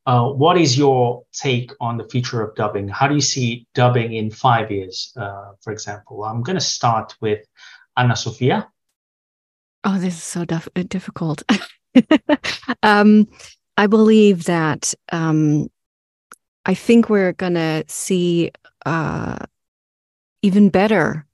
uh, 0.07 0.31
what 0.31 0.57
is 0.57 0.79
your 0.79 1.25
take 1.35 1.73
on 1.79 1.99
the 1.99 2.09
future 2.09 2.41
of 2.41 2.55
dubbing? 2.55 2.89
How 2.89 3.07
do 3.07 3.15
you 3.15 3.21
see 3.21 3.67
dubbing 3.75 4.15
in 4.15 4.31
five 4.31 4.71
years, 4.71 5.13
uh, 5.17 5.53
for 5.61 5.75
example? 5.75 6.25
I'm 6.25 6.43
going 6.43 6.57
to 6.57 6.65
start 6.65 7.17
with 7.21 7.41
Anna 7.99 8.17
Sophia. 8.17 8.67
Oh, 9.85 9.99
this 9.99 10.15
is 10.15 10.23
so 10.23 10.47
dif- 10.47 10.69
difficult. 10.89 11.43
um, 12.83 13.29
I 13.77 13.87
believe 13.87 14.45
that 14.45 14.95
um, 15.13 15.69
I 16.65 16.75
think 16.75 17.09
we're 17.09 17.33
going 17.33 17.55
to 17.55 17.85
see 17.89 18.51
uh, 18.85 19.37
even 20.43 20.69
better 20.71 21.27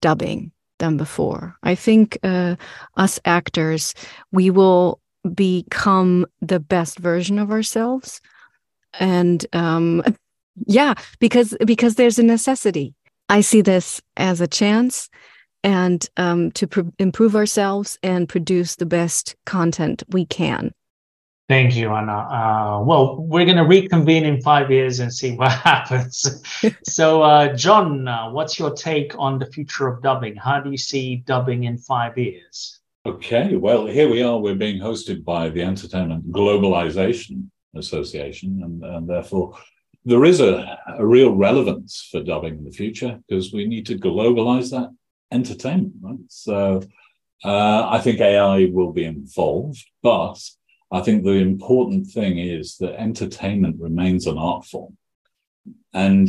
dubbing 0.00 0.52
than 0.78 0.96
before. 0.96 1.56
I 1.62 1.74
think 1.74 2.18
uh, 2.22 2.56
us 2.96 3.18
actors, 3.24 3.94
we 4.32 4.50
will 4.50 5.00
become 5.34 6.26
the 6.40 6.60
best 6.60 6.98
version 6.98 7.38
of 7.38 7.50
ourselves. 7.50 8.20
And 8.98 9.44
um 9.52 10.02
yeah 10.66 10.94
because 11.18 11.56
because 11.66 11.96
there's 11.96 12.18
a 12.18 12.22
necessity. 12.22 12.94
I 13.28 13.40
see 13.40 13.60
this 13.60 14.00
as 14.16 14.40
a 14.40 14.46
chance 14.46 15.10
and 15.66 16.08
um 16.16 16.50
to 16.52 16.66
pr- 16.66 16.94
improve 16.98 17.36
ourselves 17.36 17.98
and 18.02 18.28
produce 18.28 18.76
the 18.76 18.86
best 18.86 19.36
content 19.44 20.02
we 20.08 20.24
can 20.24 20.72
Thank 21.48 21.76
you, 21.76 21.94
Anna. 21.94 22.12
Uh, 22.12 22.82
well, 22.82 23.18
we're 23.18 23.44
going 23.44 23.56
to 23.56 23.62
reconvene 23.62 24.24
in 24.24 24.42
five 24.42 24.68
years 24.68 24.98
and 24.98 25.14
see 25.14 25.36
what 25.36 25.52
happens. 25.72 26.42
so, 26.84 27.22
uh, 27.22 27.54
John, 27.54 28.08
uh, 28.08 28.30
what's 28.32 28.58
your 28.58 28.72
take 28.74 29.12
on 29.16 29.38
the 29.38 29.46
future 29.46 29.86
of 29.86 30.02
dubbing? 30.02 30.34
How 30.34 30.58
do 30.58 30.72
you 30.72 30.76
see 30.76 31.18
dubbing 31.18 31.62
in 31.62 31.78
five 31.78 32.18
years? 32.18 32.80
Okay, 33.06 33.54
well, 33.54 33.86
here 33.86 34.10
we 34.10 34.24
are. 34.24 34.40
We're 34.40 34.56
being 34.56 34.80
hosted 34.80 35.24
by 35.24 35.48
the 35.48 35.62
Entertainment 35.62 36.32
Globalization 36.32 37.48
Association, 37.76 38.60
and, 38.64 38.82
and 38.82 39.08
therefore 39.08 39.56
there 40.04 40.24
is 40.24 40.40
a, 40.40 40.76
a 40.98 41.06
real 41.06 41.32
relevance 41.32 42.08
for 42.10 42.24
dubbing 42.24 42.58
in 42.58 42.64
the 42.64 42.72
future 42.72 43.20
because 43.28 43.52
we 43.52 43.66
need 43.66 43.86
to 43.86 43.96
globalize 43.96 44.72
that 44.72 44.90
entertainment, 45.30 45.94
right? 46.00 46.18
So 46.28 46.82
uh, 47.44 47.88
I 47.88 48.00
think 48.00 48.20
AI 48.20 48.68
will 48.72 48.92
be 48.92 49.04
involved, 49.04 49.84
but 50.02 50.38
I 50.90 51.00
think 51.00 51.24
the 51.24 51.32
important 51.32 52.06
thing 52.06 52.38
is 52.38 52.76
that 52.78 53.00
entertainment 53.00 53.76
remains 53.80 54.26
an 54.26 54.38
art 54.38 54.64
form. 54.64 54.96
And 55.92 56.28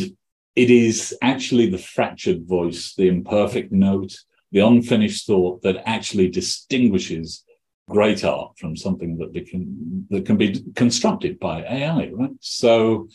it 0.55 0.71
is 0.71 1.15
actually 1.21 1.69
the 1.69 1.77
fractured 1.77 2.47
voice, 2.47 2.95
the 2.95 3.07
imperfect 3.07 3.71
note, 3.71 4.15
the 4.51 4.60
unfinished 4.62 5.27
thought 5.27 5.62
that 5.62 5.83
actually 5.88 6.29
distinguishes 6.29 7.43
great 7.89 8.23
art 8.23 8.57
from 8.57 8.75
something 8.75 9.17
that 9.17 9.33
can 9.47 10.07
that 10.10 10.25
can 10.25 10.38
be 10.38 10.63
constructed 10.75 11.39
by 11.39 11.63
AI, 11.63 12.10
right? 12.12 12.31
So 12.41 13.07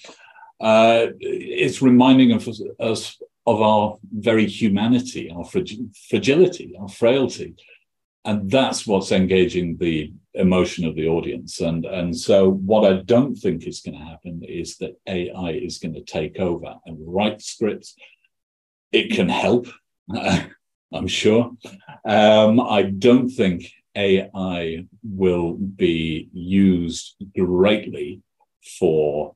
uh, 0.60 1.08
it's 1.18 1.82
reminding 1.82 2.32
us 2.32 3.20
of 3.46 3.60
our 3.60 3.98
very 4.12 4.46
humanity, 4.46 5.30
our 5.30 5.44
fragility, 5.44 6.74
our 6.78 6.88
frailty, 6.88 7.56
and 8.24 8.50
that's 8.50 8.86
what's 8.86 9.10
engaging 9.10 9.76
the 9.78 10.12
emotion 10.34 10.86
of 10.86 10.94
the 10.94 11.08
audience. 11.08 11.60
And 11.60 11.84
and 11.84 12.16
so 12.16 12.50
what 12.50 12.90
I 12.90 13.02
don't 13.02 13.34
think 13.34 13.66
is 13.66 13.80
going 13.80 13.98
to 13.98 14.04
happen 14.04 14.42
is 14.44 14.78
that 14.78 14.98
AI 15.06 15.50
is 15.50 15.78
going 15.78 15.94
to 15.94 16.04
take 16.04 16.38
over 16.38 16.76
and 16.86 16.96
write 17.00 17.42
scripts. 17.42 17.96
It 18.92 19.12
can 19.12 19.28
help. 19.28 19.66
I'm 20.94 21.08
sure. 21.08 21.52
Um, 22.04 22.60
I 22.60 22.82
don't 22.82 23.30
think 23.30 23.64
AI 23.96 24.86
will 25.02 25.54
be 25.54 26.28
used 26.32 27.16
greatly 27.36 28.20
for 28.78 29.34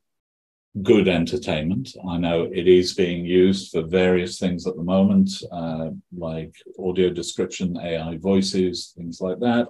good 0.83 1.07
entertainment. 1.07 1.95
I 2.07 2.17
know 2.17 2.43
it 2.43 2.67
is 2.67 2.93
being 2.93 3.25
used 3.25 3.71
for 3.71 3.81
various 3.81 4.39
things 4.39 4.67
at 4.67 4.75
the 4.75 4.83
moment, 4.83 5.31
uh, 5.51 5.89
like 6.15 6.55
audio 6.79 7.09
description, 7.09 7.77
AI 7.77 8.17
voices, 8.17 8.93
things 8.95 9.21
like 9.21 9.39
that. 9.39 9.67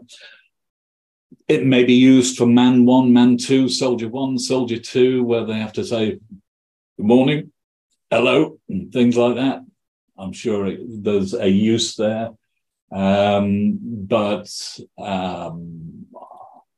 It 1.47 1.65
may 1.65 1.83
be 1.83 1.93
used 1.93 2.37
for 2.37 2.45
man 2.45 2.85
one, 2.85 3.13
man 3.13 3.37
two, 3.37 3.69
soldier 3.69 4.09
one, 4.09 4.37
soldier 4.37 4.79
two, 4.79 5.23
where 5.23 5.45
they 5.45 5.59
have 5.59 5.73
to 5.73 5.85
say, 5.85 6.19
good 6.97 7.05
morning, 7.05 7.51
hello, 8.09 8.59
and 8.69 8.91
things 8.91 9.17
like 9.17 9.35
that. 9.35 9.61
I'm 10.17 10.33
sure 10.33 10.65
it, 10.67 10.79
there's 11.03 11.33
a 11.33 11.47
use 11.47 11.95
there. 11.95 12.29
Um, 12.91 13.77
but 13.81 14.49
um, 14.97 16.07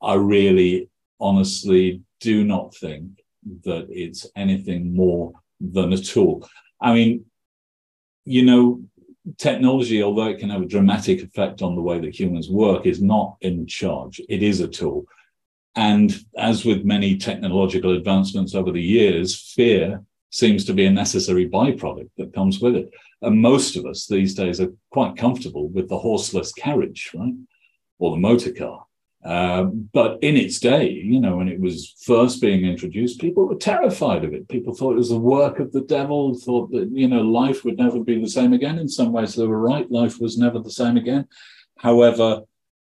I 0.01 0.15
really 0.15 0.89
honestly 1.19 2.01
do 2.19 2.43
not 2.43 2.75
think 2.75 3.18
that 3.63 3.88
it's 3.89 4.27
anything 4.35 4.95
more 4.95 5.33
than 5.59 5.93
a 5.93 5.97
tool. 5.97 6.47
I 6.81 6.93
mean, 6.93 7.25
you 8.25 8.45
know, 8.45 8.81
technology, 9.38 10.01
although 10.01 10.27
it 10.27 10.39
can 10.39 10.49
have 10.49 10.62
a 10.62 10.67
dramatic 10.67 11.21
effect 11.21 11.62
on 11.62 11.75
the 11.75 11.81
way 11.81 11.99
that 11.99 12.17
humans 12.17 12.49
work, 12.49 12.85
is 12.85 13.01
not 13.01 13.38
in 13.41 13.67
charge. 13.67 14.21
It 14.29 14.43
is 14.43 14.62
a 14.62 14.67
tool. 14.67 15.05
And 15.75 16.15
as 16.38 16.65
with 16.65 16.83
many 16.83 17.17
technological 17.17 17.95
advancements 17.95 18.55
over 18.55 18.71
the 18.71 18.81
years, 18.81 19.53
fear 19.53 20.03
seems 20.31 20.65
to 20.65 20.73
be 20.73 20.85
a 20.85 20.91
necessary 20.91 21.49
byproduct 21.49 22.09
that 22.17 22.33
comes 22.33 22.59
with 22.59 22.75
it. 22.75 22.91
And 23.21 23.41
most 23.41 23.75
of 23.75 23.85
us 23.85 24.05
these 24.05 24.33
days 24.33 24.62
are 24.62 24.73
quite 24.91 25.17
comfortable 25.17 25.69
with 25.69 25.89
the 25.89 25.97
horseless 25.97 26.51
carriage, 26.53 27.12
right? 27.13 27.33
Or 27.97 28.12
the 28.12 28.21
motor 28.21 28.51
car. 28.51 28.85
Uh, 29.23 29.63
but 29.63 30.17
in 30.23 30.38
its 30.38 30.60
day, 30.60 30.89
you 30.89 31.19
know, 31.19 31.36
when 31.38 31.49
it 31.49 31.60
was 31.60 31.93
first 32.05 32.41
being 32.41 32.65
introduced, 32.65 33.19
people 33.19 33.45
were 33.45 33.55
terrified 33.55 34.23
of 34.23 34.34
it. 34.34 34.47
People 34.47 34.73
thought 34.73 34.93
it 34.93 34.97
was 34.97 35.10
the 35.10 35.19
work 35.19 35.60
of 35.60 35.71
the 35.73 35.82
devil, 35.82 36.34
thought 36.36 36.71
that, 36.71 36.89
you 36.91 37.08
know, 37.08 37.21
life 37.21 37.65
would 37.65 37.77
never 37.77 37.99
be 37.99 38.19
the 38.19 38.29
same 38.29 38.53
again. 38.53 38.79
In 38.79 38.88
some 38.88 39.12
ways, 39.12 39.36
they 39.36 39.45
were 39.45 39.60
right. 39.60 39.91
Life 39.91 40.21
was 40.21 40.38
never 40.38 40.60
the 40.60 40.71
same 40.71 40.95
again. 40.95 41.27
However, 41.77 42.43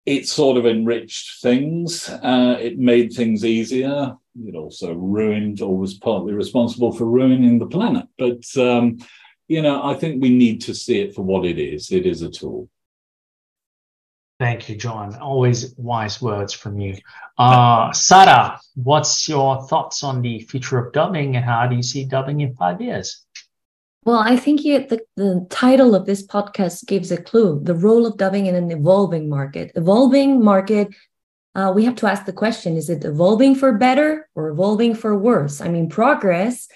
it 0.05 0.27
sort 0.27 0.57
of 0.57 0.65
enriched 0.65 1.41
things. 1.41 2.09
Uh, 2.09 2.57
it 2.59 2.77
made 2.77 3.13
things 3.13 3.43
easier. 3.43 4.15
It 4.45 4.55
also 4.55 4.93
ruined 4.93 5.61
or 5.61 5.77
was 5.77 5.95
partly 5.95 6.33
responsible 6.33 6.91
for 6.93 7.05
ruining 7.05 7.59
the 7.59 7.67
planet. 7.67 8.07
But 8.17 8.45
um, 8.57 8.99
you 9.47 9.61
know, 9.61 9.81
I 9.83 9.93
think 9.95 10.21
we 10.21 10.29
need 10.29 10.61
to 10.61 10.73
see 10.73 10.99
it 10.99 11.15
for 11.15 11.23
what 11.23 11.45
it 11.45 11.57
is. 11.57 11.91
It 11.91 12.05
is 12.05 12.21
a 12.21 12.29
tool. 12.29 12.69
Thank 14.39 14.69
you, 14.69 14.75
John. 14.75 15.15
Always 15.15 15.73
wise 15.77 16.21
words 16.21 16.53
from 16.53 16.79
you. 16.79 16.97
Uh, 17.39 17.93
Sara, 17.93 18.59
what's 18.73 19.29
your 19.29 19.61
thoughts 19.67 20.03
on 20.03 20.23
the 20.23 20.39
future 20.39 20.79
of 20.79 20.91
dubbing 20.91 21.35
and 21.35 21.45
how 21.45 21.67
do 21.67 21.75
you 21.75 21.83
see 21.83 22.03
dubbing 22.03 22.41
in 22.41 22.55
five 22.55 22.81
years? 22.81 23.23
Well, 24.05 24.17
I 24.17 24.37
think 24.37 24.65
you, 24.65 24.79
the, 24.87 25.01
the 25.17 25.45
title 25.51 25.93
of 25.93 26.07
this 26.07 26.25
podcast 26.25 26.87
gives 26.87 27.11
a 27.11 27.21
clue 27.21 27.59
the 27.61 27.75
role 27.75 28.07
of 28.07 28.17
dubbing 28.17 28.47
in 28.47 28.55
an 28.55 28.71
evolving 28.71 29.29
market. 29.29 29.71
Evolving 29.75 30.43
market, 30.43 30.87
uh, 31.53 31.71
we 31.75 31.85
have 31.85 31.95
to 31.97 32.07
ask 32.07 32.25
the 32.25 32.33
question 32.33 32.75
is 32.75 32.89
it 32.89 33.05
evolving 33.05 33.53
for 33.53 33.73
better 33.73 34.27
or 34.33 34.49
evolving 34.49 34.95
for 34.95 35.15
worse? 35.15 35.61
I 35.61 35.67
mean, 35.67 35.89
progress 35.89 36.67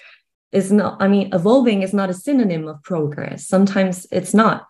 is 0.52 0.70
not, 0.70 1.02
I 1.02 1.08
mean, 1.08 1.34
evolving 1.34 1.82
is 1.82 1.92
not 1.92 2.08
a 2.08 2.14
synonym 2.14 2.68
of 2.68 2.84
progress. 2.84 3.48
Sometimes 3.48 4.06
it's 4.12 4.32
not. 4.32 4.68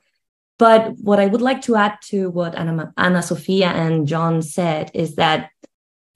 But 0.63 0.97
what 0.99 1.19
I 1.19 1.27
would 1.27 1.43
like 1.43 1.61
to 1.63 1.75
add 1.75 1.99
to 2.11 2.31
what 2.31 2.55
Anna, 2.55 2.95
Anna 2.97 3.21
Sophia 3.21 3.67
and 3.67 4.07
John 4.07 4.43
said 4.43 4.93
is 4.95 5.17
that 5.17 5.51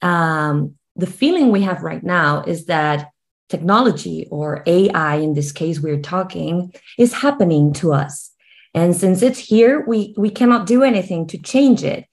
um, 0.01 0.75
the 0.95 1.05
feeling 1.05 1.51
we 1.51 1.63
have 1.63 1.83
right 1.83 2.01
now 2.01 2.43
is 2.43 2.67
that 2.67 3.09
technology 3.49 4.25
or 4.31 4.63
AI, 4.65 5.15
in 5.15 5.33
this 5.33 5.51
case, 5.51 5.81
we're 5.81 5.99
talking, 5.99 6.73
is 6.97 7.11
happening 7.11 7.73
to 7.73 7.91
us. 7.91 8.31
And 8.73 8.95
since 8.95 9.21
it's 9.21 9.39
here, 9.39 9.83
we, 9.85 10.15
we 10.17 10.29
cannot 10.29 10.65
do 10.65 10.81
anything 10.81 11.27
to 11.27 11.37
change 11.37 11.83
it. 11.83 12.05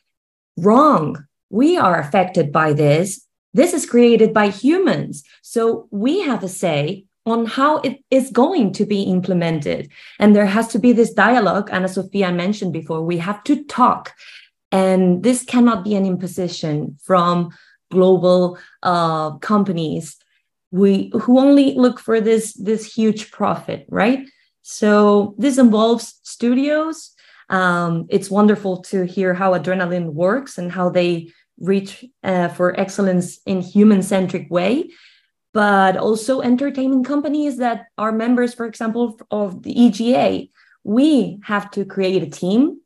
Wrong. 0.56 1.24
We 1.50 1.76
are 1.76 2.00
affected 2.00 2.50
by 2.50 2.72
this. 2.72 3.24
This 3.52 3.72
is 3.72 3.86
created 3.86 4.34
by 4.34 4.48
humans. 4.48 5.22
So 5.40 5.86
we 5.92 6.22
have 6.22 6.42
a 6.42 6.48
say 6.48 7.04
on 7.26 7.46
how 7.46 7.78
it 7.78 8.04
is 8.10 8.30
going 8.30 8.72
to 8.72 8.84
be 8.84 9.02
implemented. 9.02 9.90
And 10.18 10.36
there 10.36 10.46
has 10.46 10.68
to 10.68 10.78
be 10.78 10.92
this 10.92 11.12
dialogue, 11.12 11.70
Anna 11.72 11.88
Sophia 11.88 12.30
mentioned 12.32 12.72
before. 12.72 13.02
We 13.02 13.18
have 13.18 13.42
to 13.44 13.64
talk. 13.64 14.12
And 14.70 15.22
this 15.22 15.44
cannot 15.44 15.84
be 15.84 15.94
an 15.94 16.04
imposition 16.04 16.98
from 17.02 17.50
global 17.90 18.58
uh, 18.82 19.38
companies 19.38 20.16
we 20.74 21.12
who 21.22 21.38
only 21.38 21.74
look 21.74 22.00
for 22.00 22.20
this 22.20 22.52
this 22.54 22.84
huge 22.84 23.30
profit 23.30 23.86
right 23.88 24.28
so 24.62 25.34
this 25.38 25.56
involves 25.56 26.18
studios 26.24 27.12
um, 27.50 28.06
it's 28.08 28.30
wonderful 28.30 28.82
to 28.82 29.04
hear 29.04 29.34
how 29.34 29.52
adrenaline 29.52 30.12
works 30.12 30.58
and 30.58 30.72
how 30.72 30.88
they 30.88 31.30
reach 31.60 32.04
uh, 32.24 32.48
for 32.48 32.78
excellence 32.80 33.38
in 33.46 33.60
human 33.60 34.02
centric 34.02 34.50
way 34.50 34.90
but 35.54 35.96
also 35.96 36.42
entertainment 36.42 37.06
companies 37.06 37.56
that 37.56 37.86
are 37.96 38.12
members 38.12 38.52
for 38.52 38.66
example 38.66 39.18
of 39.30 39.62
the 39.62 39.72
ega 39.72 40.46
we 40.82 41.38
have 41.44 41.70
to 41.70 41.86
create 41.86 42.22
a 42.22 42.28
team 42.28 42.78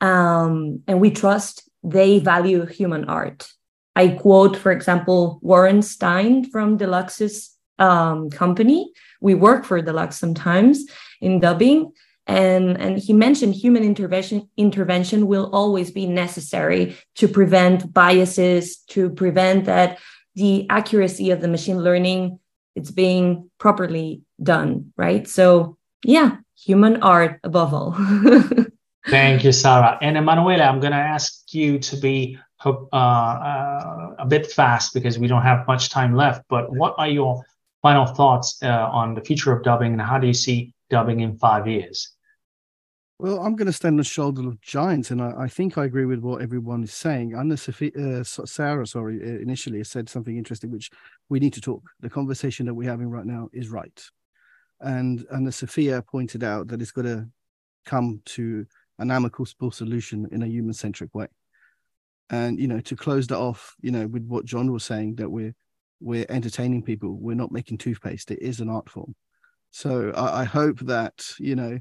um, 0.00 0.82
and 0.88 1.00
we 1.00 1.10
trust 1.10 1.70
they 1.84 2.18
value 2.18 2.66
human 2.66 3.04
art 3.04 3.54
I 3.96 4.08
quote, 4.08 4.56
for 4.56 4.72
example, 4.72 5.38
Warren 5.42 5.82
Stein 5.82 6.50
from 6.50 6.78
Deluxe's 6.78 7.56
um, 7.78 8.30
company. 8.30 8.92
We 9.20 9.34
work 9.34 9.64
for 9.64 9.80
Deluxe 9.80 10.18
sometimes 10.18 10.84
in 11.20 11.40
dubbing, 11.40 11.92
and 12.26 12.80
and 12.80 12.98
he 12.98 13.12
mentioned 13.12 13.54
human 13.54 13.84
intervention 13.84 14.48
intervention 14.56 15.26
will 15.26 15.50
always 15.52 15.90
be 15.90 16.06
necessary 16.06 16.96
to 17.16 17.28
prevent 17.28 17.92
biases, 17.92 18.78
to 18.88 19.10
prevent 19.10 19.66
that 19.66 19.98
the 20.34 20.66
accuracy 20.70 21.30
of 21.30 21.40
the 21.40 21.48
machine 21.48 21.80
learning 21.82 22.38
it's 22.74 22.90
being 22.90 23.50
properly 23.58 24.22
done, 24.42 24.92
right? 24.96 25.28
So 25.28 25.76
yeah, 26.04 26.38
human 26.56 27.02
art 27.02 27.40
above 27.44 27.72
all. 27.72 27.92
Thank 29.08 29.44
you, 29.44 29.52
Sara. 29.52 29.98
And 30.00 30.16
Emanuela, 30.16 30.64
I'm 30.64 30.80
going 30.80 30.92
to 30.92 30.98
ask 30.98 31.52
you 31.52 31.78
to 31.78 31.96
be 31.96 32.38
uh, 32.64 32.70
uh, 32.70 34.14
a 34.18 34.26
bit 34.26 34.50
fast 34.50 34.94
because 34.94 35.18
we 35.18 35.28
don't 35.28 35.42
have 35.42 35.66
much 35.66 35.90
time 35.90 36.14
left. 36.14 36.42
But 36.48 36.72
what 36.72 36.94
are 36.98 37.08
your 37.08 37.44
final 37.82 38.06
thoughts 38.06 38.58
uh, 38.62 38.68
on 38.68 39.14
the 39.14 39.20
future 39.20 39.52
of 39.52 39.62
dubbing 39.62 39.92
and 39.92 40.00
how 40.00 40.18
do 40.18 40.26
you 40.26 40.34
see 40.34 40.72
dubbing 40.88 41.20
in 41.20 41.36
five 41.36 41.68
years? 41.68 42.13
Well, 43.24 43.40
I'm 43.40 43.56
going 43.56 43.64
to 43.68 43.72
stand 43.72 43.94
on 43.94 43.96
the 43.96 44.04
shoulder 44.04 44.46
of 44.46 44.60
giants, 44.60 45.10
and 45.10 45.22
I, 45.22 45.32
I, 45.44 45.48
think 45.48 45.78
I 45.78 45.86
agree 45.86 46.04
with 46.04 46.18
what 46.18 46.42
everyone 46.42 46.84
is 46.84 46.92
saying. 46.92 47.34
Anna 47.34 47.56
Sophia, 47.56 47.90
uh, 47.98 48.22
Sara, 48.22 48.86
sorry, 48.86 49.18
uh, 49.18 49.40
initially 49.40 49.82
said 49.82 50.10
something 50.10 50.36
interesting, 50.36 50.70
which 50.70 50.90
we 51.30 51.40
need 51.40 51.54
to 51.54 51.60
talk. 51.62 51.82
The 52.00 52.10
conversation 52.10 52.66
that 52.66 52.74
we're 52.74 52.90
having 52.90 53.08
right 53.08 53.24
now 53.24 53.48
is 53.54 53.70
right, 53.70 53.98
and 54.80 55.24
Anna 55.34 55.52
Sophia 55.52 56.02
pointed 56.02 56.44
out 56.44 56.68
that 56.68 56.82
it's 56.82 56.90
going 56.90 57.06
to 57.06 57.26
come 57.86 58.20
to 58.26 58.66
an 58.98 59.10
amicable 59.10 59.70
solution 59.70 60.28
in 60.30 60.42
a 60.42 60.46
human-centric 60.46 61.14
way 61.14 61.28
and 62.28 62.58
you 62.58 62.68
know 62.68 62.80
to 62.80 62.94
close 62.94 63.26
that 63.26 63.38
off 63.38 63.74
you 63.82 63.90
know 63.90 64.06
with 64.06 64.24
what 64.26 64.46
john 64.46 64.72
was 64.72 64.82
saying 64.82 65.14
that 65.16 65.28
we're 65.28 65.54
we're 66.00 66.24
entertaining 66.30 66.82
people 66.82 67.18
we're 67.20 67.34
not 67.34 67.52
making 67.52 67.76
toothpaste 67.76 68.30
it 68.30 68.40
is 68.40 68.60
an 68.60 68.70
art 68.70 68.88
form 68.88 69.14
so 69.72 70.10
i, 70.16 70.40
I 70.40 70.44
hope 70.44 70.78
that 70.80 71.22
you 71.38 71.54
know 71.54 71.78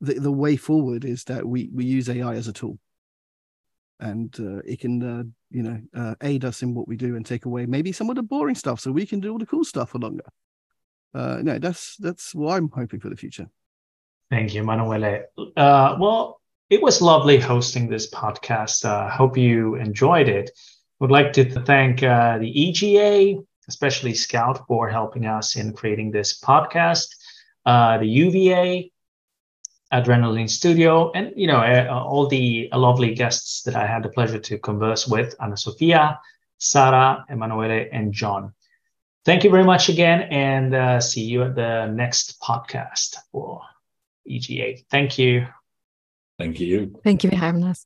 the, 0.00 0.14
the 0.14 0.32
way 0.32 0.56
forward 0.56 1.04
is 1.04 1.24
that 1.24 1.44
we 1.44 1.70
we 1.74 1.84
use 1.84 2.08
ai 2.08 2.34
as 2.34 2.48
a 2.48 2.52
tool 2.52 2.78
and 4.00 4.36
uh, 4.38 4.58
it 4.58 4.78
can 4.80 5.02
uh, 5.02 5.22
you 5.50 5.62
know 5.62 5.80
uh, 5.94 6.14
aid 6.22 6.44
us 6.44 6.62
in 6.62 6.74
what 6.74 6.86
we 6.86 6.96
do 6.96 7.16
and 7.16 7.26
take 7.26 7.46
away 7.46 7.66
maybe 7.66 7.92
some 7.92 8.08
of 8.08 8.16
the 8.16 8.22
boring 8.22 8.54
stuff 8.54 8.80
so 8.80 8.92
we 8.92 9.06
can 9.06 9.20
do 9.20 9.32
all 9.32 9.38
the 9.38 9.46
cool 9.46 9.64
stuff 9.64 9.90
for 9.90 9.98
longer 9.98 10.24
uh 11.14 11.38
no 11.42 11.58
that's 11.58 11.96
that's 11.96 12.34
what 12.34 12.54
i'm 12.56 12.70
hoping 12.70 13.00
for 13.00 13.08
the 13.08 13.16
future 13.16 13.48
thank 14.30 14.54
you 14.54 14.62
manuele 14.62 15.24
uh 15.56 15.96
well 15.98 16.38
it 16.70 16.82
was 16.82 17.00
lovely 17.00 17.38
hosting 17.40 17.88
this 17.88 18.10
podcast. 18.10 18.84
Uh, 18.84 19.08
hope 19.08 19.38
you 19.38 19.76
enjoyed 19.76 20.28
it. 20.28 20.50
Would 21.00 21.10
like 21.10 21.32
to 21.34 21.44
thank 21.62 22.00
the 22.00 22.52
EGA, 22.54 23.42
especially 23.68 24.12
Scout, 24.12 24.66
for 24.66 24.88
helping 24.88 25.24
us 25.24 25.56
in 25.56 25.72
creating 25.72 26.10
this 26.10 26.38
podcast. 26.38 27.08
The 27.64 28.00
UVA, 28.02 28.90
Adrenaline 29.92 30.50
Studio, 30.50 31.10
and 31.12 31.32
you 31.36 31.46
know 31.46 31.58
uh, 31.58 31.88
all 31.90 32.26
the 32.26 32.68
lovely 32.72 33.14
guests 33.14 33.62
that 33.62 33.74
I 33.74 33.86
had 33.86 34.02
the 34.02 34.08
pleasure 34.08 34.38
to 34.38 34.58
converse 34.58 35.06
with: 35.06 35.34
Anna 35.40 35.56
Sophia, 35.56 36.20
Sara, 36.58 37.24
Emanuele, 37.30 37.88
and 37.92 38.12
John. 38.12 38.52
Thank 39.24 39.44
you 39.44 39.50
very 39.50 39.64
much 39.64 39.88
again, 39.88 40.22
and 40.30 40.74
uh, 40.74 41.00
see 41.00 41.22
you 41.22 41.42
at 41.42 41.54
the 41.54 41.86
next 41.86 42.40
podcast 42.40 43.16
for 43.32 43.62
EGA. 44.26 44.78
Thank 44.90 45.18
you. 45.18 45.46
Thank 46.38 46.60
you. 46.60 46.98
Thank 47.02 47.24
you 47.24 47.30
for 47.30 47.36
having 47.36 47.64
us. 47.64 47.84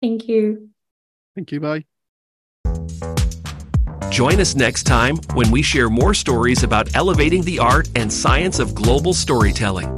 Thank 0.00 0.28
you. 0.28 0.70
Thank 1.34 1.52
you. 1.52 1.60
Bye. 1.60 1.84
Join 4.10 4.40
us 4.40 4.54
next 4.54 4.84
time 4.84 5.16
when 5.34 5.50
we 5.50 5.62
share 5.62 5.90
more 5.90 6.14
stories 6.14 6.62
about 6.62 6.94
elevating 6.94 7.42
the 7.42 7.58
art 7.58 7.88
and 7.96 8.10
science 8.10 8.58
of 8.60 8.74
global 8.74 9.12
storytelling. 9.12 9.94